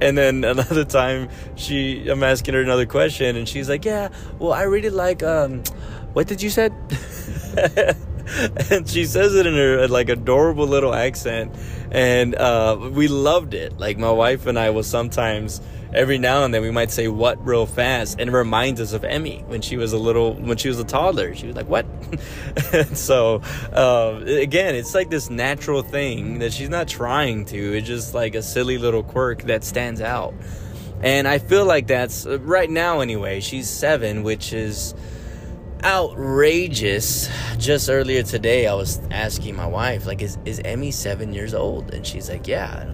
And 0.00 0.16
then 0.16 0.44
another 0.44 0.84
time 0.84 1.28
she 1.56 2.08
I'm 2.08 2.22
asking 2.22 2.54
her 2.54 2.62
another 2.62 2.86
question 2.86 3.36
and 3.36 3.48
she's 3.48 3.68
like, 3.68 3.84
"Yeah, 3.84 4.08
well, 4.38 4.52
I 4.52 4.62
really 4.62 4.90
like 4.90 5.22
um 5.22 5.62
what 6.12 6.26
did 6.26 6.42
you 6.42 6.50
said?" 6.50 6.72
and 8.70 8.88
she 8.88 9.04
says 9.04 9.34
it 9.34 9.46
in 9.46 9.54
her 9.54 9.88
like 9.88 10.08
adorable 10.08 10.66
little 10.66 10.94
accent 10.94 11.54
and 11.90 12.34
uh, 12.34 12.76
we 12.92 13.08
loved 13.08 13.54
it. 13.54 13.78
Like 13.78 13.98
my 13.98 14.10
wife 14.10 14.46
and 14.46 14.58
i 14.58 14.70
will 14.70 14.82
sometimes 14.82 15.60
every 15.94 16.18
now 16.18 16.44
and 16.44 16.52
then 16.52 16.60
we 16.60 16.70
might 16.70 16.90
say 16.90 17.08
what? 17.08 17.44
real 17.46 17.64
fast 17.64 18.20
and 18.20 18.28
it 18.28 18.32
reminds 18.32 18.78
us 18.78 18.92
of 18.92 19.04
emmy 19.04 19.42
when 19.46 19.62
she 19.62 19.78
was 19.78 19.94
a 19.94 19.98
little 19.98 20.34
when 20.34 20.56
she 20.56 20.68
was 20.68 20.78
a 20.78 20.84
toddler. 20.84 21.34
She 21.34 21.46
was 21.46 21.56
like 21.56 21.68
what? 21.68 21.86
So 22.94 23.40
uh, 23.72 24.20
again 24.24 24.74
it's 24.74 24.94
like 24.94 25.08
this 25.10 25.30
natural 25.30 25.82
thing 25.82 26.40
that 26.40 26.52
she's 26.52 26.68
not 26.68 26.88
trying 26.88 27.46
to 27.46 27.76
it's 27.76 27.86
just 27.86 28.14
like 28.14 28.34
a 28.34 28.42
silly 28.42 28.76
little 28.78 29.02
quirk 29.02 29.42
that 29.44 29.64
stands 29.64 30.00
out. 30.00 30.34
And 31.00 31.28
i 31.28 31.38
feel 31.38 31.64
like 31.64 31.86
that's 31.86 32.26
right 32.26 32.68
now 32.68 33.00
anyway 33.00 33.40
she's 33.40 33.70
seven 33.70 34.24
which 34.24 34.52
is 34.52 34.94
outrageous. 35.84 37.28
Just 37.58 37.88
earlier 37.88 38.22
today, 38.22 38.66
I 38.66 38.74
was 38.74 39.00
asking 39.10 39.56
my 39.56 39.66
wife, 39.66 40.06
like, 40.06 40.22
is, 40.22 40.38
is 40.44 40.60
Emmy 40.64 40.90
seven 40.90 41.32
years 41.32 41.54
old? 41.54 41.94
And 41.94 42.06
she's 42.06 42.28
like, 42.28 42.46
yeah. 42.46 42.92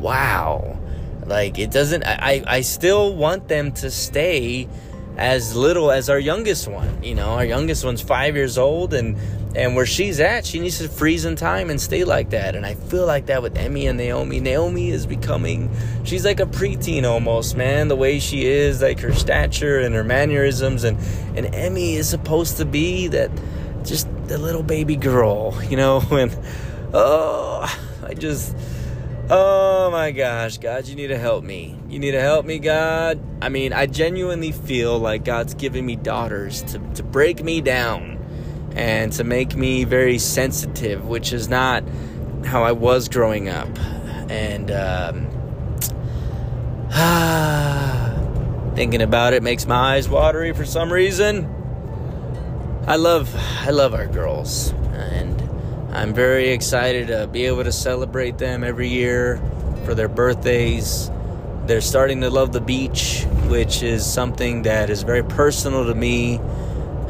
Wow. 0.00 0.78
Like, 1.26 1.58
it 1.58 1.70
doesn't, 1.70 2.04
I, 2.04 2.42
I 2.46 2.60
still 2.62 3.14
want 3.14 3.48
them 3.48 3.72
to 3.72 3.90
stay 3.90 4.68
as 5.16 5.54
little 5.54 5.90
as 5.90 6.08
our 6.08 6.18
youngest 6.18 6.68
one. 6.68 7.02
You 7.02 7.14
know, 7.14 7.30
our 7.30 7.44
youngest 7.44 7.84
one's 7.84 8.00
five 8.00 8.36
years 8.36 8.58
old, 8.58 8.94
and 8.94 9.16
and 9.54 9.76
where 9.76 9.84
she's 9.84 10.18
at, 10.18 10.46
she 10.46 10.60
needs 10.60 10.78
to 10.78 10.88
freeze 10.88 11.26
in 11.26 11.36
time 11.36 11.68
and 11.68 11.80
stay 11.80 12.04
like 12.04 12.30
that. 12.30 12.56
And 12.56 12.64
I 12.64 12.74
feel 12.74 13.04
like 13.06 13.26
that 13.26 13.42
with 13.42 13.56
Emmy 13.56 13.86
and 13.86 13.98
Naomi. 13.98 14.40
Naomi 14.40 14.90
is 14.90 15.06
becoming, 15.06 15.70
she's 16.04 16.24
like 16.24 16.40
a 16.40 16.46
preteen 16.46 17.04
almost, 17.04 17.54
man. 17.54 17.88
The 17.88 17.96
way 17.96 18.18
she 18.18 18.46
is, 18.46 18.80
like 18.80 19.00
her 19.00 19.12
stature 19.12 19.80
and 19.80 19.94
her 19.94 20.04
mannerisms, 20.04 20.84
and 20.84 20.98
and 21.36 21.54
Emmy 21.54 21.96
is 21.96 22.08
supposed 22.08 22.56
to 22.58 22.64
be 22.64 23.08
that, 23.08 23.30
just 23.84 24.08
the 24.28 24.38
little 24.38 24.62
baby 24.62 24.96
girl, 24.96 25.58
you 25.64 25.76
know. 25.76 26.02
And 26.12 26.36
oh, 26.94 27.78
I 28.04 28.14
just 28.14 28.54
Oh 29.34 29.90
my 29.90 30.10
gosh, 30.10 30.58
God, 30.58 30.86
you 30.86 30.94
need 30.94 31.06
to 31.06 31.16
help 31.16 31.42
me. 31.42 31.74
You 31.88 31.98
need 31.98 32.10
to 32.10 32.20
help 32.20 32.44
me, 32.44 32.58
God. 32.58 33.18
I 33.40 33.48
mean, 33.48 33.72
I 33.72 33.86
genuinely 33.86 34.52
feel 34.52 34.98
like 34.98 35.24
God's 35.24 35.54
giving 35.54 35.86
me 35.86 35.96
daughters 35.96 36.60
to, 36.64 36.78
to 36.96 37.02
break 37.02 37.42
me 37.42 37.62
down 37.62 38.18
and 38.76 39.10
to 39.14 39.24
make 39.24 39.56
me 39.56 39.84
very 39.84 40.18
sensitive, 40.18 41.06
which 41.06 41.32
is 41.32 41.48
not 41.48 41.82
how 42.44 42.62
I 42.62 42.72
was 42.72 43.08
growing 43.08 43.48
up. 43.48 43.70
And 44.28 44.70
um, 44.70 45.28
thinking 48.74 49.00
about 49.00 49.32
it 49.32 49.42
makes 49.42 49.64
my 49.64 49.94
eyes 49.94 50.10
watery 50.10 50.52
for 50.52 50.66
some 50.66 50.92
reason. 50.92 51.48
I 52.86 52.96
love 52.96 53.34
I 53.66 53.70
love 53.70 53.94
our 53.94 54.08
girls 54.08 54.72
and 54.92 55.41
I'm 55.92 56.14
very 56.14 56.48
excited 56.48 57.08
to 57.08 57.26
be 57.26 57.44
able 57.44 57.64
to 57.64 57.72
celebrate 57.72 58.38
them 58.38 58.64
every 58.64 58.88
year 58.88 59.42
for 59.84 59.94
their 59.94 60.08
birthdays. 60.08 61.10
They're 61.66 61.82
starting 61.82 62.22
to 62.22 62.30
love 62.30 62.52
the 62.52 62.62
beach, 62.62 63.24
which 63.48 63.82
is 63.82 64.10
something 64.10 64.62
that 64.62 64.88
is 64.88 65.02
very 65.02 65.22
personal 65.22 65.84
to 65.84 65.94
me, 65.94 66.40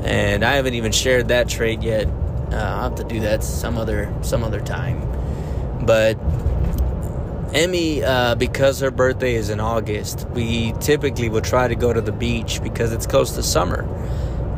and 0.02 0.44
I 0.44 0.54
haven't 0.56 0.74
even 0.74 0.90
shared 0.90 1.28
that 1.28 1.48
trait 1.48 1.80
yet. 1.82 2.08
Uh, 2.50 2.56
I'll 2.56 2.90
have 2.90 2.96
to 2.96 3.04
do 3.04 3.20
that 3.20 3.44
some 3.44 3.78
other 3.78 4.12
some 4.22 4.42
other 4.42 4.60
time. 4.60 5.00
But 5.86 6.18
Emmy, 7.54 8.02
uh, 8.02 8.34
because 8.34 8.80
her 8.80 8.90
birthday 8.90 9.36
is 9.36 9.48
in 9.48 9.60
August, 9.60 10.26
we 10.30 10.72
typically 10.80 11.28
will 11.28 11.40
try 11.40 11.68
to 11.68 11.76
go 11.76 11.92
to 11.92 12.00
the 12.00 12.12
beach 12.12 12.60
because 12.64 12.92
it's 12.92 13.06
close 13.06 13.32
to 13.36 13.44
summer, 13.44 13.86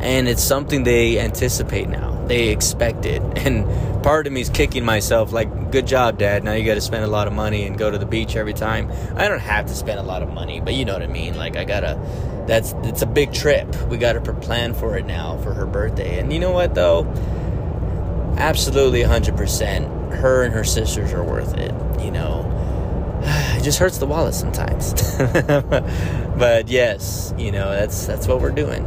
and 0.01 0.27
it's 0.27 0.43
something 0.43 0.83
they 0.83 1.19
anticipate 1.19 1.89
now. 1.89 2.14
They 2.27 2.49
expect 2.49 3.05
it, 3.05 3.21
and 3.37 3.65
part 4.03 4.27
of 4.27 4.33
me 4.33 4.41
is 4.41 4.49
kicking 4.49 4.85
myself 4.85 5.31
like 5.31 5.71
good 5.71 5.87
job 5.87 6.17
dad. 6.19 6.43
Now 6.43 6.53
you 6.53 6.63
got 6.63 6.75
to 6.75 6.81
spend 6.81 7.03
a 7.03 7.07
lot 7.07 7.27
of 7.27 7.33
money 7.33 7.63
and 7.63 7.77
go 7.77 7.89
to 7.89 7.97
the 7.97 8.05
beach 8.05 8.35
every 8.35 8.53
time. 8.53 8.91
I 9.15 9.27
don't 9.27 9.39
have 9.39 9.65
to 9.65 9.73
spend 9.73 9.99
a 9.99 10.03
lot 10.03 10.21
of 10.21 10.31
money 10.31 10.61
but 10.61 10.73
you 10.73 10.85
know 10.85 10.93
what 10.93 11.03
i 11.03 11.07
mean? 11.07 11.35
Like 11.35 11.55
i 11.55 11.63
gotta 11.63 11.99
that's 12.47 12.73
it's 12.83 13.01
a 13.01 13.07
big 13.07 13.33
trip. 13.33 13.67
We 13.87 13.97
gotta 13.97 14.21
plan 14.21 14.73
for 14.73 14.97
it 14.97 15.05
now 15.05 15.37
for 15.39 15.53
her 15.53 15.65
birthday. 15.65 16.19
And 16.19 16.31
you 16.31 16.39
know 16.39 16.51
what 16.51 16.75
though? 16.75 17.05
Absolutely 18.37 19.01
100% 19.01 20.15
her 20.17 20.43
and 20.43 20.53
her 20.53 20.63
sisters 20.63 21.13
are 21.13 21.23
worth 21.23 21.55
it 21.55 21.73
you 22.03 22.11
know? 22.11 22.51
It 23.57 23.63
just 23.63 23.79
hurts 23.79 23.97
the 23.97 24.05
wallet 24.05 24.35
sometimes. 24.35 24.93
But 26.37 26.67
yes 26.67 27.33
you 27.37 27.51
know 27.51 27.71
that's 27.71 28.05
that's 28.05 28.27
what 28.27 28.41
we're 28.41 28.51
doing. 28.51 28.85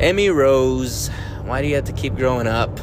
Emmy 0.00 0.28
rose 0.28 1.10
why 1.48 1.62
do 1.62 1.68
you 1.68 1.74
have 1.76 1.84
to 1.84 1.92
keep 1.92 2.14
growing 2.14 2.46
up 2.46 2.78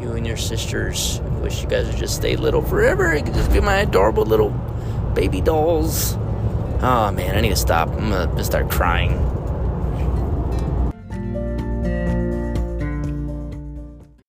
you 0.00 0.12
and 0.12 0.26
your 0.26 0.36
sisters. 0.36 1.20
I 1.20 1.38
wish 1.38 1.62
you 1.62 1.68
guys 1.68 1.86
would 1.86 1.96
just 1.96 2.14
stay 2.14 2.36
little 2.36 2.62
forever. 2.62 3.14
You 3.14 3.22
could 3.22 3.34
just 3.34 3.52
be 3.52 3.60
my 3.60 3.78
adorable 3.78 4.24
little 4.24 4.50
baby 5.14 5.40
dolls. 5.40 6.14
Oh 6.80 7.10
man, 7.12 7.36
I 7.36 7.40
need 7.40 7.50
to 7.50 7.56
stop. 7.56 7.88
I'm 7.88 8.10
gonna 8.10 8.44
start 8.44 8.70
crying. 8.70 9.37